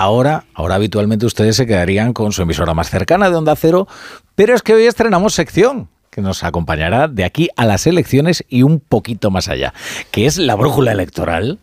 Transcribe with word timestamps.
ahora, 0.00 0.44
ahora 0.54 0.76
habitualmente 0.76 1.26
ustedes 1.26 1.56
se 1.56 1.66
quedarían 1.66 2.14
con 2.14 2.32
su 2.32 2.40
emisora 2.40 2.72
más 2.72 2.88
cercana 2.88 3.28
de 3.28 3.36
Onda 3.36 3.54
Cero, 3.54 3.86
pero 4.34 4.54
es 4.54 4.62
que 4.62 4.72
hoy 4.72 4.86
estrenamos 4.86 5.34
sección 5.34 5.90
que 6.10 6.22
nos 6.22 6.42
acompañará 6.42 7.06
de 7.06 7.22
aquí 7.22 7.50
a 7.54 7.66
las 7.66 7.86
elecciones 7.86 8.42
y 8.48 8.62
un 8.62 8.80
poquito 8.80 9.30
más 9.30 9.48
allá, 9.48 9.74
que 10.10 10.24
es 10.24 10.38
la 10.38 10.54
brújula 10.54 10.92
electoral 10.92 11.58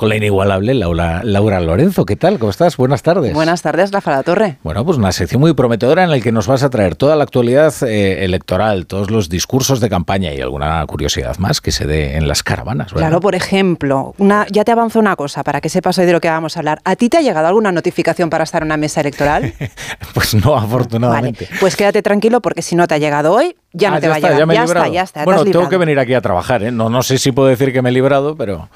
con 0.00 0.08
la 0.08 0.16
inigualable 0.16 0.72
Laura, 0.72 1.20
Laura 1.24 1.60
Lorenzo. 1.60 2.06
¿Qué 2.06 2.16
tal? 2.16 2.38
¿Cómo 2.38 2.50
estás? 2.50 2.78
Buenas 2.78 3.02
tardes. 3.02 3.34
Buenas 3.34 3.60
tardes, 3.60 3.92
Rafa 3.92 4.12
La 4.12 4.22
Torre. 4.22 4.56
Bueno, 4.62 4.82
pues 4.82 4.96
una 4.96 5.12
sección 5.12 5.42
muy 5.42 5.52
prometedora 5.52 6.04
en 6.04 6.08
la 6.08 6.18
que 6.20 6.32
nos 6.32 6.46
vas 6.46 6.62
a 6.62 6.70
traer 6.70 6.96
toda 6.96 7.16
la 7.16 7.24
actualidad 7.24 7.74
eh, 7.82 8.24
electoral, 8.24 8.86
todos 8.86 9.10
los 9.10 9.28
discursos 9.28 9.78
de 9.78 9.90
campaña 9.90 10.32
y 10.32 10.40
alguna 10.40 10.86
curiosidad 10.86 11.36
más 11.36 11.60
que 11.60 11.70
se 11.70 11.86
dé 11.86 12.16
en 12.16 12.28
las 12.28 12.42
caravanas. 12.42 12.94
Claro, 12.94 13.20
por 13.20 13.34
ejemplo, 13.34 14.14
una, 14.16 14.46
ya 14.50 14.64
te 14.64 14.72
avanzo 14.72 14.98
una 14.98 15.16
cosa 15.16 15.44
para 15.44 15.60
que 15.60 15.68
sepas 15.68 15.98
hoy 15.98 16.06
de 16.06 16.12
lo 16.12 16.20
que 16.22 16.30
vamos 16.30 16.56
a 16.56 16.60
hablar. 16.60 16.80
¿A 16.84 16.96
ti 16.96 17.10
te 17.10 17.18
ha 17.18 17.20
llegado 17.20 17.46
alguna 17.46 17.70
notificación 17.70 18.30
para 18.30 18.44
estar 18.44 18.62
en 18.62 18.68
una 18.68 18.78
mesa 18.78 19.02
electoral? 19.02 19.52
pues 20.14 20.34
no, 20.34 20.56
afortunadamente. 20.56 21.46
pues 21.60 21.76
quédate 21.76 22.00
tranquilo 22.00 22.40
porque 22.40 22.62
si 22.62 22.74
no 22.74 22.88
te 22.88 22.94
ha 22.94 22.98
llegado 22.98 23.34
hoy, 23.34 23.54
ya 23.74 23.90
no 23.90 23.96
ah, 23.96 24.00
te 24.00 24.08
va 24.08 24.14
a 24.14 24.18
llegar. 24.18 24.48
Ya, 24.48 24.54
ya 24.54 24.64
está, 24.64 24.88
ya 24.88 25.02
está. 25.02 25.24
Bueno, 25.24 25.44
tengo 25.44 25.68
que 25.68 25.76
venir 25.76 25.98
aquí 25.98 26.14
a 26.14 26.22
trabajar, 26.22 26.62
¿eh? 26.62 26.72
No, 26.72 26.88
no 26.88 27.02
sé 27.02 27.18
si 27.18 27.32
puedo 27.32 27.48
decir 27.48 27.70
que 27.74 27.82
me 27.82 27.90
he 27.90 27.92
librado, 27.92 28.34
pero 28.34 28.70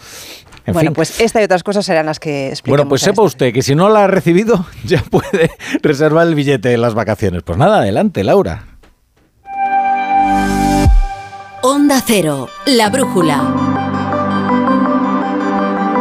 bueno, 0.73 0.93
pues 0.93 1.21
esta 1.21 1.41
y 1.41 1.45
otras 1.45 1.63
cosas 1.63 1.85
serán 1.85 2.07
las 2.07 2.19
que 2.19 2.49
expliquemos. 2.49 2.79
Bueno, 2.79 2.89
pues 2.89 3.03
sepa 3.03 3.23
usted 3.23 3.53
que 3.53 3.63
si 3.63 3.75
no 3.75 3.89
la 3.89 4.05
ha 4.05 4.07
recibido, 4.07 4.67
ya 4.85 5.03
puede 5.03 5.51
reservar 5.83 6.27
el 6.27 6.35
billete 6.35 6.69
de 6.71 6.79
las 6.79 6.95
vacaciones. 6.95 7.43
Pues 7.43 7.59
nada, 7.59 7.79
adelante, 7.79 8.25
Laura. 8.25 8.65
Onda 11.63 12.03
Cero, 12.07 12.49
la 12.67 12.91
brújula. 12.91 13.64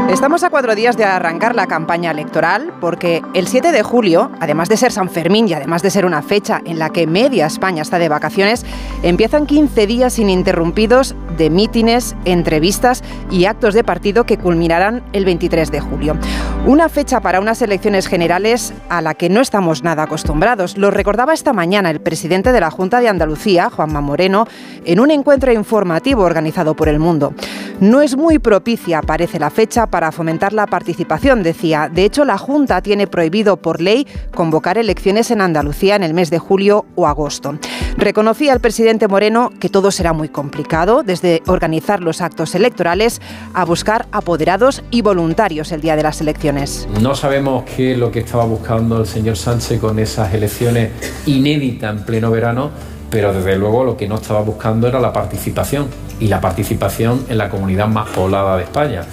Estamos 0.10 0.44
a 0.44 0.50
cuatro 0.50 0.76
días 0.76 0.98
de 0.98 1.06
arrancar 1.06 1.56
la 1.56 1.66
campaña 1.66 2.12
electoral 2.12 2.74
porque 2.80 3.24
el 3.34 3.48
7 3.48 3.72
de 3.72 3.84
julio, 3.84 4.32
además 4.40 4.70
de 4.70 4.78
ser 4.78 4.92
San 4.92 5.10
Fermín 5.10 5.48
y 5.48 5.54
además 5.54 5.82
de 5.82 5.90
ser 5.90 6.06
una 6.06 6.22
fecha 6.22 6.62
en 6.66 6.78
la 6.78 6.92
que 6.92 7.08
media 7.08 7.48
España 7.48 7.82
está 7.82 7.98
de 8.00 8.10
vacaciones, 8.10 8.66
empiezan 9.02 9.46
15 9.48 9.88
días 9.88 10.20
ininterrumpidos 10.20 11.16
de 11.38 11.50
mítines, 11.50 12.16
entrevistas 12.26 13.02
y 13.32 13.46
actos 13.46 13.74
de 13.74 13.84
partido 13.84 14.26
que 14.26 14.38
culminarán 14.38 15.04
el 15.14 15.26
23 15.26 15.72
de 15.72 15.80
julio. 15.80 16.18
Una 16.66 16.90
fecha 16.90 17.20
para 17.20 17.40
unas 17.40 17.62
elecciones 17.62 18.08
generales 18.08 18.74
a 18.90 19.02
la 19.02 19.16
que 19.16 19.30
no 19.30 19.42
estamos 19.42 19.84
nada 19.84 20.04
acostumbrados. 20.04 20.78
Lo 20.78 20.92
recordaba 20.92 21.34
esta 21.34 21.54
mañana 21.54 21.90
el 21.90 22.02
presidente 22.02 22.52
de 22.52 22.60
la 22.60 22.72
Junta 22.72 23.00
de 23.00 23.10
Andalucía, 23.10 23.70
Juanma 23.70 24.00
Moreno, 24.00 24.46
en 24.86 25.00
un 25.00 25.12
encuentro 25.12 25.52
informativo 25.52 26.24
organizado 26.24 26.76
por 26.76 26.88
El 26.88 27.00
Mundo. 27.00 27.34
No 27.80 28.02
es 28.02 28.16
muy 28.16 28.40
propicia, 28.40 29.02
parece 29.02 29.40
la 29.40 29.50
fecha, 29.50 29.88
para 29.88 30.03
fomentar 30.12 30.54
la 30.54 30.68
participación, 30.68 31.44
decía. 31.44 31.90
De 31.94 32.06
hecho, 32.06 32.26
la 32.26 32.38
Junta 32.38 32.82
tiene 32.82 33.08
prohibido 33.08 33.58
por 33.58 33.82
ley 33.82 34.08
convocar 34.34 34.78
elecciones 34.78 35.32
en 35.32 35.42
Andalucía 35.42 35.96
en 35.96 36.04
el 36.04 36.14
mes 36.14 36.30
de 36.30 36.40
julio 36.40 36.86
o 36.96 37.08
agosto. 37.08 37.58
Reconocía 37.98 38.54
el 38.54 38.60
presidente 38.60 39.08
Moreno 39.08 39.52
que 39.60 39.70
todo 39.70 39.92
será 39.92 40.14
muy 40.14 40.30
complicado, 40.30 41.04
desde 41.04 41.42
organizar 41.48 42.02
los 42.02 42.22
actos 42.22 42.56
electorales 42.56 43.22
a 43.54 43.66
buscar 43.66 44.08
apoderados 44.12 44.84
y 44.92 45.02
voluntarios 45.02 45.72
el 45.72 45.82
día 45.82 45.96
de 45.96 46.04
las 46.04 46.22
elecciones. 46.22 46.88
No 47.02 47.16
sabemos 47.16 47.64
qué 47.64 47.94
es 47.94 47.98
lo 47.98 48.12
que 48.12 48.20
estaba 48.20 48.46
buscando 48.46 49.00
el 49.00 49.08
señor 49.08 49.38
Sánchez 49.38 49.80
con 49.80 50.00
esas 50.00 50.34
elecciones 50.34 50.92
inéditas 51.26 51.96
en 51.96 52.06
pleno 52.06 52.32
verano, 52.32 52.72
pero 53.10 53.34
desde 53.34 53.56
luego 53.58 53.84
lo 53.84 53.96
que 53.96 54.08
no 54.08 54.16
estaba 54.16 54.42
buscando 54.42 54.88
era 54.88 55.00
la 55.00 55.14
participación 55.14 55.88
y 56.20 56.28
la 56.28 56.42
participación 56.42 57.26
en 57.30 57.38
la 57.38 57.50
comunidad 57.50 57.88
más 57.88 58.10
poblada 58.10 58.58
de 58.58 58.64
España. 58.64 59.04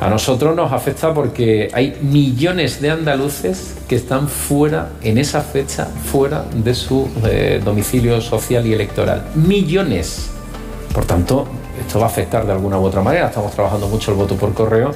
A 0.00 0.08
nosotros 0.08 0.56
nos 0.56 0.72
afecta 0.72 1.12
porque 1.12 1.68
hay 1.74 1.98
millones 2.00 2.80
de 2.80 2.90
andaluces 2.90 3.76
que 3.86 3.96
están 3.96 4.28
fuera, 4.28 4.92
en 5.02 5.18
esa 5.18 5.42
fecha, 5.42 5.84
fuera 5.84 6.46
de 6.54 6.74
su 6.74 7.06
eh, 7.24 7.60
domicilio 7.62 8.18
social 8.22 8.66
y 8.66 8.72
electoral. 8.72 9.26
Millones. 9.34 10.30
Por 10.94 11.04
tanto, 11.04 11.46
esto 11.78 11.98
va 11.98 12.06
a 12.06 12.08
afectar 12.08 12.46
de 12.46 12.52
alguna 12.52 12.78
u 12.78 12.84
otra 12.84 13.02
manera. 13.02 13.26
Estamos 13.26 13.52
trabajando 13.52 13.88
mucho 13.88 14.10
el 14.10 14.16
voto 14.16 14.36
por 14.36 14.54
correo 14.54 14.94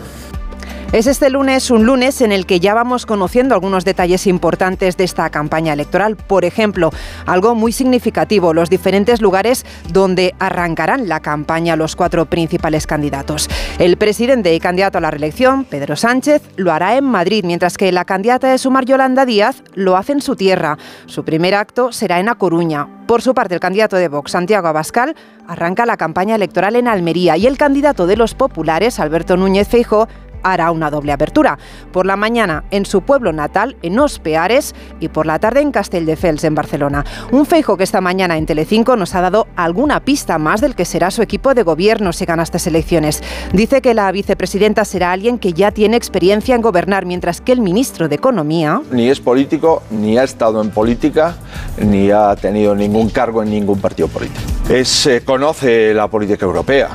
es 0.94 1.08
este 1.08 1.28
lunes 1.28 1.72
un 1.72 1.86
lunes 1.86 2.20
en 2.20 2.30
el 2.30 2.46
que 2.46 2.60
ya 2.60 2.72
vamos 2.72 3.04
conociendo 3.04 3.56
algunos 3.56 3.84
detalles 3.84 4.28
importantes 4.28 4.96
de 4.96 5.02
esta 5.02 5.28
campaña 5.28 5.72
electoral. 5.72 6.14
Por 6.14 6.44
ejemplo, 6.44 6.90
algo 7.26 7.56
muy 7.56 7.72
significativo, 7.72 8.54
los 8.54 8.70
diferentes 8.70 9.20
lugares 9.20 9.66
donde 9.92 10.36
arrancarán 10.38 11.08
la 11.08 11.18
campaña 11.18 11.74
los 11.74 11.96
cuatro 11.96 12.26
principales 12.26 12.86
candidatos. 12.86 13.50
El 13.80 13.96
presidente 13.96 14.54
y 14.54 14.60
candidato 14.60 14.98
a 14.98 15.00
la 15.00 15.10
reelección, 15.10 15.64
Pedro 15.64 15.96
Sánchez, 15.96 16.42
lo 16.54 16.72
hará 16.72 16.96
en 16.96 17.06
Madrid, 17.06 17.44
mientras 17.44 17.76
que 17.76 17.90
la 17.90 18.04
candidata 18.04 18.48
de 18.48 18.58
Sumar 18.58 18.84
Yolanda 18.84 19.26
Díaz 19.26 19.64
lo 19.74 19.96
hace 19.96 20.12
en 20.12 20.20
su 20.20 20.36
tierra. 20.36 20.78
Su 21.06 21.24
primer 21.24 21.56
acto 21.56 21.90
será 21.90 22.20
en 22.20 22.28
A 22.28 22.36
Coruña. 22.36 22.86
Por 23.08 23.20
su 23.20 23.34
parte, 23.34 23.54
el 23.54 23.60
candidato 23.60 23.96
de 23.96 24.08
Vox, 24.08 24.30
Santiago 24.30 24.68
Abascal, 24.68 25.14
arranca 25.46 25.84
la 25.84 25.96
campaña 25.96 26.36
electoral 26.36 26.76
en 26.76 26.88
Almería 26.88 27.36
y 27.36 27.46
el 27.46 27.58
candidato 27.58 28.06
de 28.06 28.16
los 28.16 28.34
populares, 28.34 28.98
Alberto 28.98 29.36
Núñez 29.36 29.68
Feijóo, 29.68 30.08
hará 30.44 30.70
una 30.70 30.90
doble 30.90 31.12
apertura. 31.12 31.58
Por 31.92 32.06
la 32.06 32.16
mañana 32.16 32.64
en 32.70 32.86
su 32.86 33.02
pueblo 33.02 33.32
natal, 33.32 33.76
en 33.82 33.98
Ospeares, 33.98 34.74
y 35.00 35.08
por 35.08 35.26
la 35.26 35.38
tarde 35.38 35.60
en 35.60 35.72
Castelldefels, 35.72 36.44
en 36.44 36.54
Barcelona. 36.54 37.04
Un 37.32 37.46
Feijo 37.46 37.76
que 37.76 37.84
esta 37.84 38.00
mañana 38.00 38.36
en 38.36 38.46
Telecinco 38.46 38.96
nos 38.96 39.14
ha 39.14 39.20
dado 39.20 39.48
alguna 39.56 40.00
pista 40.00 40.38
más 40.38 40.60
del 40.60 40.74
que 40.74 40.84
será 40.84 41.10
su 41.10 41.22
equipo 41.22 41.54
de 41.54 41.62
gobierno 41.62 42.12
si 42.12 42.24
gana 42.24 42.42
estas 42.42 42.66
elecciones. 42.66 43.22
Dice 43.52 43.82
que 43.82 43.94
la 43.94 44.10
vicepresidenta 44.12 44.84
será 44.84 45.12
alguien 45.12 45.38
que 45.38 45.52
ya 45.52 45.70
tiene 45.70 45.96
experiencia 45.96 46.54
en 46.54 46.62
gobernar, 46.62 47.06
mientras 47.06 47.40
que 47.40 47.52
el 47.52 47.60
ministro 47.60 48.08
de 48.08 48.16
Economía... 48.16 48.82
Ni 48.90 49.08
es 49.08 49.20
político, 49.20 49.82
ni 49.90 50.18
ha 50.18 50.24
estado 50.24 50.62
en 50.62 50.70
política, 50.70 51.36
ni 51.78 52.10
ha 52.10 52.34
tenido 52.36 52.74
ningún 52.74 53.10
cargo 53.10 53.42
en 53.42 53.50
ningún 53.50 53.80
partido 53.80 54.08
político. 54.08 54.40
Es, 54.68 55.06
eh, 55.06 55.22
conoce 55.24 55.94
la 55.94 56.08
política 56.08 56.44
europea 56.44 56.90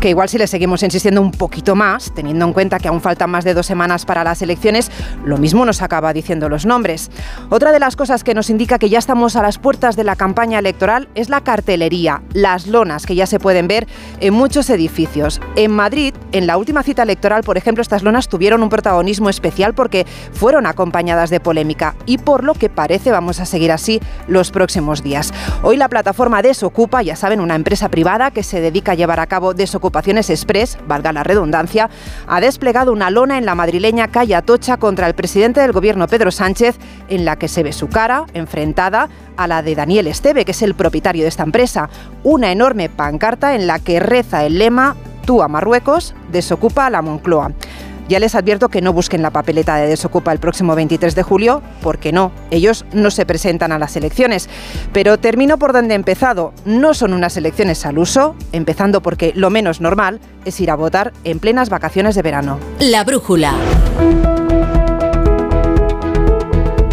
que 0.00 0.08
igual 0.08 0.30
si 0.30 0.38
le 0.38 0.46
seguimos 0.46 0.82
insistiendo 0.82 1.20
un 1.20 1.30
poquito 1.30 1.76
más, 1.76 2.12
teniendo 2.14 2.46
en 2.46 2.54
cuenta 2.54 2.78
que 2.78 2.88
aún 2.88 3.02
faltan 3.02 3.28
más 3.28 3.44
de 3.44 3.52
dos 3.52 3.66
semanas 3.66 4.06
para 4.06 4.24
las 4.24 4.40
elecciones, 4.40 4.90
lo 5.24 5.36
mismo 5.36 5.66
nos 5.66 5.82
acaba 5.82 6.14
diciendo 6.14 6.48
los 6.48 6.64
nombres. 6.64 7.10
Otra 7.50 7.70
de 7.70 7.80
las 7.80 7.96
cosas 7.96 8.24
que 8.24 8.32
nos 8.32 8.48
indica 8.48 8.78
que 8.78 8.88
ya 8.88 8.98
estamos 8.98 9.36
a 9.36 9.42
las 9.42 9.58
puertas 9.58 9.96
de 9.96 10.04
la 10.04 10.16
campaña 10.16 10.58
electoral 10.58 11.08
es 11.14 11.28
la 11.28 11.42
cartelería, 11.42 12.22
las 12.32 12.66
lonas 12.66 13.04
que 13.04 13.14
ya 13.14 13.26
se 13.26 13.38
pueden 13.38 13.68
ver 13.68 13.86
en 14.20 14.32
muchos 14.32 14.70
edificios. 14.70 15.38
En 15.54 15.70
Madrid, 15.70 16.14
en 16.32 16.46
la 16.46 16.56
última 16.56 16.82
cita 16.82 17.02
electoral, 17.02 17.42
por 17.42 17.58
ejemplo, 17.58 17.82
estas 17.82 18.02
lonas 18.02 18.28
tuvieron 18.28 18.62
un 18.62 18.70
protagonismo 18.70 19.28
especial 19.28 19.74
porque 19.74 20.06
fueron 20.32 20.64
acompañadas 20.64 21.28
de 21.28 21.40
polémica 21.40 21.94
y 22.06 22.16
por 22.16 22.42
lo 22.42 22.54
que 22.54 22.70
parece 22.70 23.10
vamos 23.10 23.38
a 23.38 23.44
seguir 23.44 23.70
así 23.70 24.00
los 24.28 24.50
próximos 24.50 25.02
días. 25.02 25.34
Hoy 25.62 25.76
la 25.76 25.90
plataforma 25.90 26.40
Desocupa, 26.40 27.02
ya 27.02 27.16
saben, 27.16 27.40
una 27.40 27.54
empresa 27.54 27.90
privada 27.90 28.30
que 28.30 28.42
se 28.42 28.62
dedica 28.62 28.92
a 28.92 28.94
llevar 28.94 29.20
a 29.20 29.26
cabo 29.26 29.52
desocupación 29.52 29.89
Ocupaciones 29.90 30.30
Express, 30.30 30.78
valga 30.86 31.12
la 31.12 31.24
redundancia, 31.24 31.90
ha 32.28 32.40
desplegado 32.40 32.92
una 32.92 33.10
lona 33.10 33.38
en 33.38 33.44
la 33.44 33.56
madrileña 33.56 34.06
calle 34.06 34.36
Atocha 34.36 34.76
contra 34.76 35.08
el 35.08 35.14
presidente 35.14 35.60
del 35.60 35.72
gobierno 35.72 36.06
Pedro 36.06 36.30
Sánchez, 36.30 36.76
en 37.08 37.24
la 37.24 37.34
que 37.34 37.48
se 37.48 37.64
ve 37.64 37.72
su 37.72 37.88
cara 37.88 38.24
enfrentada 38.32 39.08
a 39.36 39.48
la 39.48 39.62
de 39.62 39.74
Daniel 39.74 40.06
Esteve, 40.06 40.44
que 40.44 40.52
es 40.52 40.62
el 40.62 40.74
propietario 40.74 41.22
de 41.24 41.28
esta 41.28 41.42
empresa. 41.42 41.90
Una 42.22 42.52
enorme 42.52 42.88
pancarta 42.88 43.56
en 43.56 43.66
la 43.66 43.80
que 43.80 43.98
reza 43.98 44.44
el 44.44 44.58
lema 44.58 44.94
Tú 45.26 45.42
a 45.42 45.48
Marruecos, 45.48 46.14
desocupa 46.30 46.86
a 46.86 46.90
la 46.90 47.02
Moncloa. 47.02 47.50
Ya 48.10 48.18
les 48.18 48.34
advierto 48.34 48.70
que 48.70 48.82
no 48.82 48.92
busquen 48.92 49.22
la 49.22 49.30
papeleta 49.30 49.76
de 49.76 49.86
Desocupa 49.86 50.32
el 50.32 50.40
próximo 50.40 50.74
23 50.74 51.14
de 51.14 51.22
julio, 51.22 51.62
porque 51.80 52.10
no, 52.10 52.32
ellos 52.50 52.84
no 52.92 53.12
se 53.12 53.24
presentan 53.24 53.70
a 53.70 53.78
las 53.78 53.94
elecciones. 53.94 54.48
Pero 54.92 55.20
termino 55.20 55.58
por 55.58 55.72
donde 55.72 55.94
he 55.94 55.96
empezado. 55.96 56.52
No 56.64 56.92
son 56.92 57.12
unas 57.12 57.36
elecciones 57.36 57.86
al 57.86 57.98
uso, 57.98 58.34
empezando 58.50 59.00
porque 59.00 59.30
lo 59.36 59.48
menos 59.48 59.80
normal 59.80 60.18
es 60.44 60.60
ir 60.60 60.72
a 60.72 60.74
votar 60.74 61.12
en 61.22 61.38
plenas 61.38 61.70
vacaciones 61.70 62.16
de 62.16 62.22
verano. 62.22 62.58
La 62.80 63.04
brújula. 63.04 63.54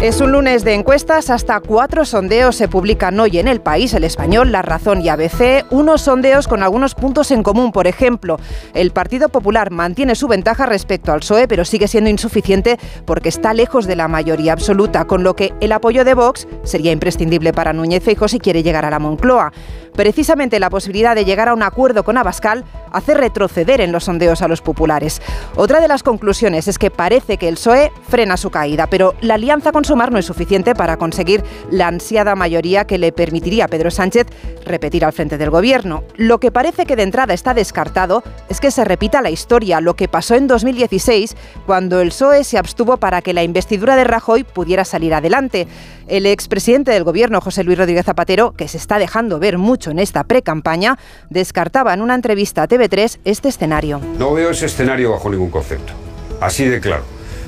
Es 0.00 0.20
un 0.20 0.30
lunes 0.30 0.62
de 0.62 0.74
encuestas, 0.74 1.28
hasta 1.28 1.58
cuatro 1.58 2.04
sondeos 2.04 2.54
se 2.54 2.68
publican 2.68 3.18
hoy 3.18 3.40
en 3.40 3.48
el 3.48 3.60
país, 3.60 3.92
el 3.94 4.04
español, 4.04 4.52
La 4.52 4.62
Razón 4.62 5.02
y 5.02 5.08
ABC, 5.08 5.66
unos 5.70 6.02
sondeos 6.02 6.46
con 6.46 6.62
algunos 6.62 6.94
puntos 6.94 7.32
en 7.32 7.42
común. 7.42 7.72
Por 7.72 7.88
ejemplo, 7.88 8.38
el 8.74 8.92
Partido 8.92 9.28
Popular 9.28 9.72
mantiene 9.72 10.14
su 10.14 10.28
ventaja 10.28 10.66
respecto 10.66 11.10
al 11.10 11.18
PSOE, 11.18 11.48
pero 11.48 11.64
sigue 11.64 11.88
siendo 11.88 12.10
insuficiente 12.10 12.78
porque 13.06 13.28
está 13.28 13.52
lejos 13.54 13.86
de 13.86 13.96
la 13.96 14.06
mayoría 14.06 14.52
absoluta, 14.52 15.04
con 15.04 15.24
lo 15.24 15.34
que 15.34 15.52
el 15.60 15.72
apoyo 15.72 16.04
de 16.04 16.14
Vox 16.14 16.46
sería 16.62 16.92
imprescindible 16.92 17.52
para 17.52 17.72
Núñez 17.72 18.04
Feijóo 18.04 18.28
si 18.28 18.38
quiere 18.38 18.62
llegar 18.62 18.84
a 18.84 18.90
la 18.90 19.00
Moncloa. 19.00 19.52
Precisamente 19.98 20.60
la 20.60 20.70
posibilidad 20.70 21.16
de 21.16 21.24
llegar 21.24 21.48
a 21.48 21.54
un 21.54 21.64
acuerdo 21.64 22.04
con 22.04 22.16
Abascal 22.16 22.64
hace 22.92 23.14
retroceder 23.14 23.80
en 23.80 23.90
los 23.90 24.04
sondeos 24.04 24.42
a 24.42 24.46
los 24.46 24.62
populares. 24.62 25.20
Otra 25.56 25.80
de 25.80 25.88
las 25.88 26.04
conclusiones 26.04 26.68
es 26.68 26.78
que 26.78 26.92
parece 26.92 27.36
que 27.36 27.48
el 27.48 27.56
PSOE 27.56 27.90
frena 28.08 28.36
su 28.36 28.50
caída, 28.50 28.86
pero 28.86 29.14
la 29.22 29.34
alianza 29.34 29.72
con 29.72 29.84
su 29.84 29.94
sumar 29.94 30.12
no 30.12 30.18
es 30.18 30.26
suficiente 30.26 30.76
para 30.76 30.98
conseguir 30.98 31.42
la 31.72 31.88
ansiada 31.88 32.36
mayoría 32.36 32.84
que 32.84 32.96
le 32.96 33.10
permitiría 33.10 33.64
a 33.64 33.68
Pedro 33.68 33.90
Sánchez 33.90 34.28
repetir 34.64 35.04
al 35.04 35.12
frente 35.12 35.36
del 35.36 35.50
gobierno. 35.50 36.04
Lo 36.16 36.38
que 36.38 36.52
parece 36.52 36.86
que 36.86 36.94
de 36.94 37.02
entrada 37.02 37.34
está 37.34 37.52
descartado 37.52 38.22
es 38.48 38.60
que 38.60 38.70
se 38.70 38.84
repita 38.84 39.20
la 39.20 39.30
historia, 39.30 39.80
lo 39.80 39.96
que 39.96 40.06
pasó 40.06 40.36
en 40.36 40.46
2016 40.46 41.36
cuando 41.66 42.00
el 42.00 42.10
PSOE 42.10 42.44
se 42.44 42.56
abstuvo 42.56 42.98
para 42.98 43.20
que 43.20 43.34
la 43.34 43.42
investidura 43.42 43.96
de 43.96 44.04
Rajoy 44.04 44.44
pudiera 44.44 44.84
salir 44.84 45.12
adelante. 45.12 45.66
El 46.06 46.24
expresidente 46.24 46.92
del 46.92 47.04
gobierno, 47.04 47.40
José 47.40 47.64
Luis 47.64 47.76
Rodríguez 47.76 48.06
Zapatero, 48.06 48.52
que 48.52 48.68
se 48.68 48.78
está 48.78 48.98
dejando 48.98 49.38
ver 49.38 49.58
mucho 49.58 49.87
en 49.90 49.98
esta 49.98 50.24
pre-campaña, 50.24 50.98
descartaba 51.30 51.94
en 51.94 52.00
una 52.00 52.14
entrevista 52.14 52.62
a 52.62 52.68
TV3 52.68 53.18
este 53.24 53.48
escenario. 53.48 54.00
No 54.18 54.32
veo 54.34 54.50
ese 54.50 54.66
escenario 54.66 55.12
bajo 55.12 55.30
ningún 55.30 55.50
concepto. 55.50 55.92
Así 56.40 56.64
de 56.64 56.80
claro. 56.80 57.04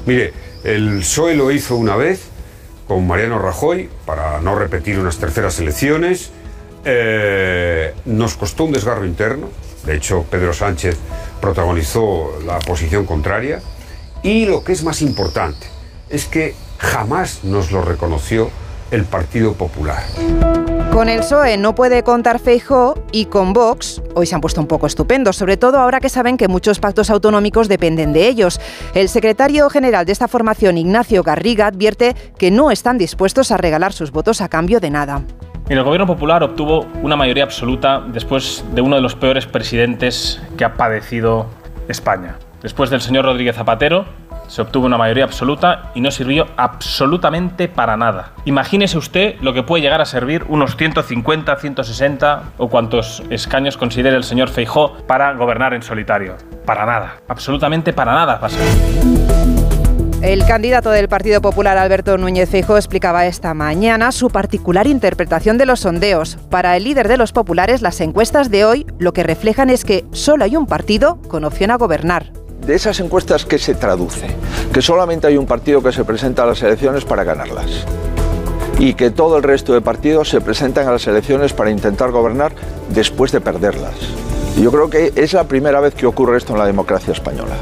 Mire, 0.06 0.32
el 0.64 0.98
PSOE 1.00 1.34
lo 1.34 1.50
hizo 1.50 1.76
una 1.76 1.96
vez 1.96 2.22
con 2.86 3.06
Mariano 3.06 3.38
Rajoy 3.38 3.88
para 4.04 4.40
no 4.40 4.58
repetir 4.58 4.98
unas 4.98 5.18
terceras 5.18 5.58
elecciones. 5.58 6.32
Eh, 6.84 7.94
nos 8.04 8.36
costó 8.36 8.64
un 8.64 8.72
desgarro 8.72 9.06
interno. 9.06 9.48
De 9.84 9.96
hecho, 9.96 10.24
Pedro 10.30 10.52
Sánchez 10.52 10.96
protagonizó 11.40 12.38
la 12.44 12.58
posición 12.58 13.06
contraria. 13.06 13.60
Y 14.22 14.46
lo 14.46 14.64
que 14.64 14.72
es 14.72 14.82
más 14.84 15.02
importante 15.02 15.66
es 16.08 16.26
que 16.26 16.54
jamás 16.78 17.44
nos 17.44 17.70
lo 17.70 17.82
reconoció 17.82 18.50
el 18.90 19.04
Partido 19.04 19.54
Popular. 19.54 20.02
Con 20.92 21.08
el 21.08 21.20
PSOE 21.20 21.56
no 21.56 21.74
puede 21.74 22.02
contar 22.02 22.40
Feijó 22.40 22.94
y 23.12 23.26
con 23.26 23.52
Vox 23.52 24.02
hoy 24.14 24.26
se 24.26 24.34
han 24.34 24.40
puesto 24.40 24.60
un 24.60 24.66
poco 24.66 24.86
estupendos, 24.86 25.36
sobre 25.36 25.56
todo 25.56 25.78
ahora 25.78 26.00
que 26.00 26.08
saben 26.08 26.36
que 26.36 26.48
muchos 26.48 26.80
pactos 26.80 27.10
autonómicos 27.10 27.68
dependen 27.68 28.12
de 28.12 28.26
ellos. 28.26 28.60
El 28.94 29.08
secretario 29.08 29.70
general 29.70 30.04
de 30.04 30.12
esta 30.12 30.26
formación, 30.26 30.78
Ignacio 30.78 31.22
Garriga, 31.22 31.68
advierte 31.68 32.16
que 32.36 32.50
no 32.50 32.70
están 32.70 32.98
dispuestos 32.98 33.52
a 33.52 33.56
regalar 33.56 33.92
sus 33.92 34.10
votos 34.10 34.40
a 34.40 34.48
cambio 34.48 34.80
de 34.80 34.90
nada. 34.90 35.22
El 35.68 35.82
gobierno 35.84 36.08
popular 36.08 36.42
obtuvo 36.42 36.86
una 37.02 37.14
mayoría 37.14 37.44
absoluta 37.44 38.00
después 38.00 38.64
de 38.74 38.80
uno 38.80 38.96
de 38.96 39.02
los 39.02 39.14
peores 39.14 39.46
presidentes 39.46 40.42
que 40.56 40.64
ha 40.64 40.74
padecido 40.74 41.46
España. 41.86 42.36
Después 42.60 42.90
del 42.90 43.00
señor 43.00 43.24
Rodríguez 43.24 43.54
Zapatero, 43.54 44.06
se 44.50 44.62
obtuvo 44.62 44.86
una 44.86 44.98
mayoría 44.98 45.22
absoluta 45.22 45.92
y 45.94 46.00
no 46.00 46.10
sirvió 46.10 46.48
absolutamente 46.56 47.68
para 47.68 47.96
nada. 47.96 48.32
Imagínese 48.46 48.98
usted 48.98 49.36
lo 49.40 49.54
que 49.54 49.62
puede 49.62 49.82
llegar 49.82 50.00
a 50.00 50.04
servir 50.04 50.44
unos 50.48 50.76
150, 50.76 51.54
160 51.54 52.42
o 52.58 52.68
cuantos 52.68 53.22
escaños 53.30 53.76
considere 53.76 54.16
el 54.16 54.24
señor 54.24 54.48
Feijó 54.48 54.96
para 55.06 55.32
gobernar 55.34 55.72
en 55.72 55.82
solitario. 55.82 56.36
Para 56.66 56.84
nada, 56.84 57.18
absolutamente 57.28 57.92
para 57.92 58.12
nada 58.12 58.40
va 58.42 58.48
a 58.48 58.50
El 60.26 60.44
candidato 60.44 60.90
del 60.90 61.08
Partido 61.08 61.40
Popular, 61.40 61.78
Alberto 61.78 62.18
Núñez 62.18 62.50
Feijóo, 62.50 62.76
explicaba 62.76 63.26
esta 63.26 63.54
mañana 63.54 64.10
su 64.10 64.30
particular 64.30 64.88
interpretación 64.88 65.58
de 65.58 65.66
los 65.66 65.80
sondeos. 65.80 66.38
Para 66.50 66.76
el 66.76 66.84
líder 66.84 67.06
de 67.06 67.16
los 67.16 67.30
populares, 67.32 67.82
las 67.82 68.00
encuestas 68.00 68.50
de 68.50 68.64
hoy 68.64 68.86
lo 68.98 69.12
que 69.12 69.22
reflejan 69.22 69.70
es 69.70 69.84
que 69.84 70.04
solo 70.10 70.44
hay 70.44 70.56
un 70.56 70.66
partido 70.66 71.22
con 71.28 71.44
opción 71.44 71.70
a 71.70 71.76
gobernar, 71.76 72.32
de 72.70 72.76
esas 72.76 73.00
encuestas, 73.00 73.44
¿qué 73.44 73.58
se 73.58 73.74
traduce? 73.74 74.28
Que 74.72 74.80
solamente 74.80 75.26
hay 75.26 75.36
un 75.36 75.44
partido 75.44 75.82
que 75.82 75.90
se 75.90 76.04
presenta 76.04 76.44
a 76.44 76.46
las 76.46 76.62
elecciones 76.62 77.04
para 77.04 77.24
ganarlas. 77.24 77.84
Y 78.78 78.94
que 78.94 79.10
todo 79.10 79.36
el 79.38 79.42
resto 79.42 79.72
de 79.72 79.80
partidos 79.80 80.28
se 80.28 80.40
presentan 80.40 80.86
a 80.86 80.92
las 80.92 81.04
elecciones 81.08 81.52
para 81.52 81.72
intentar 81.72 82.12
gobernar 82.12 82.52
después 82.94 83.32
de 83.32 83.40
perderlas. 83.40 83.96
yo 84.56 84.70
creo 84.70 84.88
que 84.88 85.12
es 85.16 85.32
la 85.32 85.48
primera 85.48 85.80
vez 85.80 85.94
que 85.96 86.06
ocurre 86.06 86.38
esto 86.38 86.52
en 86.52 86.60
la 86.60 86.66
democracia 86.66 87.12
española. 87.12 87.56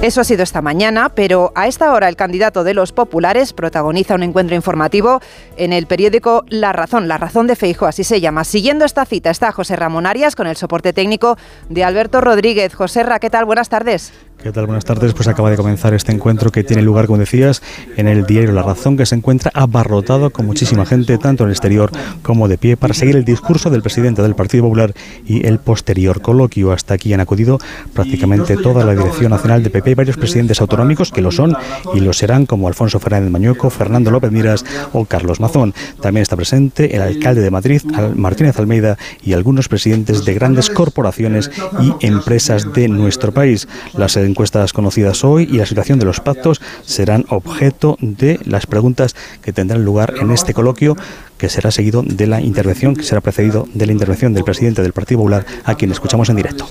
Eso 0.00 0.20
ha 0.20 0.24
sido 0.24 0.44
esta 0.44 0.62
mañana, 0.62 1.08
pero 1.08 1.50
a 1.56 1.66
esta 1.66 1.92
hora 1.92 2.08
el 2.08 2.14
candidato 2.14 2.62
de 2.62 2.72
los 2.72 2.92
populares 2.92 3.52
protagoniza 3.52 4.14
un 4.14 4.22
encuentro 4.22 4.54
informativo 4.54 5.20
en 5.56 5.72
el 5.72 5.86
periódico 5.86 6.44
La 6.48 6.72
Razón, 6.72 7.08
La 7.08 7.18
Razón 7.18 7.48
de 7.48 7.56
Feijo, 7.56 7.84
así 7.84 8.04
se 8.04 8.20
llama. 8.20 8.44
Siguiendo 8.44 8.84
esta 8.84 9.04
cita 9.06 9.30
está 9.30 9.50
José 9.50 9.74
Ramón 9.74 10.06
Arias 10.06 10.36
con 10.36 10.46
el 10.46 10.56
soporte 10.56 10.92
técnico 10.92 11.36
de 11.68 11.82
Alberto 11.82 12.20
Rodríguez. 12.20 12.74
José 12.74 13.02
Ra, 13.02 13.18
¿qué 13.18 13.28
tal? 13.28 13.44
Buenas 13.44 13.70
tardes. 13.70 14.12
¿Qué 14.40 14.52
tal? 14.52 14.66
Buenas 14.66 14.84
tardes. 14.84 15.14
Pues 15.14 15.26
acaba 15.26 15.50
de 15.50 15.56
comenzar 15.56 15.94
este 15.94 16.12
encuentro 16.12 16.52
que 16.52 16.62
tiene 16.62 16.82
lugar, 16.82 17.06
como 17.06 17.18
decías, 17.18 17.60
en 17.96 18.06
el 18.06 18.24
diario 18.24 18.52
La 18.52 18.62
Razón, 18.62 18.96
que 18.96 19.04
se 19.04 19.16
encuentra 19.16 19.50
abarrotado 19.52 20.30
con 20.30 20.46
muchísima 20.46 20.86
gente, 20.86 21.18
tanto 21.18 21.42
en 21.42 21.48
el 21.48 21.54
exterior 21.54 21.90
como 22.22 22.46
de 22.46 22.56
pie, 22.56 22.76
para 22.76 22.94
seguir 22.94 23.16
el 23.16 23.24
discurso 23.24 23.68
del 23.68 23.82
presidente 23.82 24.22
del 24.22 24.36
Partido 24.36 24.62
Popular 24.62 24.94
y 25.26 25.44
el 25.44 25.58
posterior 25.58 26.22
coloquio. 26.22 26.70
Hasta 26.70 26.94
aquí 26.94 27.12
han 27.12 27.18
acudido 27.18 27.58
prácticamente 27.94 28.56
toda 28.56 28.84
la 28.84 28.94
dirección 28.94 29.32
nacional 29.32 29.64
de 29.64 29.70
PP 29.70 29.87
y 29.90 29.94
varios 29.94 30.16
presidentes 30.16 30.60
autonómicos 30.60 31.12
que 31.12 31.20
lo 31.20 31.30
son 31.30 31.56
y 31.94 32.00
lo 32.00 32.12
serán, 32.12 32.46
como 32.46 32.68
Alfonso 32.68 33.00
Fernández 33.00 33.30
Mañueco, 33.30 33.70
Fernando 33.70 34.10
López 34.10 34.32
Miras 34.32 34.64
o 34.92 35.04
Carlos 35.04 35.40
Mazón. 35.40 35.74
También 36.00 36.22
está 36.22 36.36
presente 36.36 36.96
el 36.96 37.02
alcalde 37.02 37.40
de 37.40 37.50
Madrid, 37.50 37.82
Martínez 38.14 38.58
Almeida, 38.58 38.96
y 39.22 39.32
algunos 39.32 39.68
presidentes 39.68 40.24
de 40.24 40.34
grandes 40.34 40.70
corporaciones 40.70 41.50
y 41.80 42.06
empresas 42.06 42.72
de 42.72 42.88
nuestro 42.88 43.32
país. 43.32 43.68
Las 43.94 44.16
encuestas 44.16 44.72
conocidas 44.72 45.24
hoy 45.24 45.48
y 45.50 45.58
la 45.58 45.66
situación 45.66 45.98
de 45.98 46.06
los 46.06 46.20
pactos 46.20 46.60
serán 46.84 47.24
objeto 47.28 47.96
de 48.00 48.40
las 48.44 48.66
preguntas 48.66 49.14
que 49.42 49.52
tendrán 49.52 49.84
lugar 49.84 50.14
en 50.20 50.30
este 50.30 50.54
coloquio 50.54 50.96
que 51.38 51.48
será 51.48 51.70
seguido 51.70 52.02
de 52.02 52.26
la 52.26 52.40
intervención, 52.40 52.96
que 52.96 53.04
será 53.04 53.20
precedido 53.20 53.66
de 53.72 53.86
la 53.86 53.92
intervención 53.92 54.34
del 54.34 54.44
presidente 54.44 54.82
del 54.82 54.92
Partido 54.92 55.20
Popular, 55.20 55.46
a 55.64 55.74
quien 55.76 55.92
escuchamos 55.92 56.28
en 56.28 56.36
directo. 56.36 56.68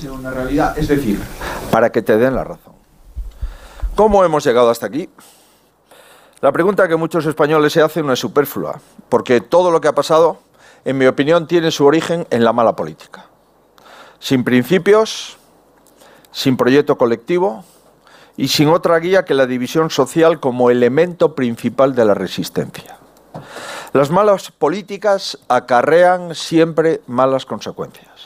Es 0.75 0.87
decir, 0.89 1.19
para 1.71 1.89
que 1.89 2.01
te 2.01 2.17
den 2.17 2.35
la 2.35 2.43
razón. 2.43 2.66
¿Cómo 3.97 4.23
hemos 4.23 4.43
llegado 4.43 4.69
hasta 4.69 4.85
aquí? 4.85 5.09
La 6.39 6.51
pregunta 6.51 6.87
que 6.87 6.95
muchos 6.95 7.25
españoles 7.25 7.73
se 7.73 7.81
hacen 7.81 8.05
no 8.05 8.13
es 8.13 8.19
superflua, 8.19 8.79
porque 9.09 9.41
todo 9.41 9.71
lo 9.71 9.81
que 9.81 9.87
ha 9.87 9.95
pasado, 9.95 10.37
en 10.85 10.99
mi 10.99 11.07
opinión, 11.07 11.47
tiene 11.47 11.71
su 11.71 11.83
origen 11.83 12.27
en 12.29 12.43
la 12.43 12.53
mala 12.53 12.75
política. 12.75 13.25
Sin 14.19 14.43
principios, 14.43 15.39
sin 16.31 16.57
proyecto 16.57 16.95
colectivo 16.99 17.65
y 18.35 18.49
sin 18.49 18.67
otra 18.67 18.99
guía 18.99 19.25
que 19.25 19.33
la 19.33 19.47
división 19.47 19.89
social 19.89 20.39
como 20.39 20.69
elemento 20.69 21.33
principal 21.33 21.95
de 21.95 22.05
la 22.05 22.13
resistencia. 22.13 22.99
Las 23.93 24.11
malas 24.11 24.51
políticas 24.51 25.39
acarrean 25.47 26.35
siempre 26.35 27.01
malas 27.07 27.47
consecuencias. 27.47 28.16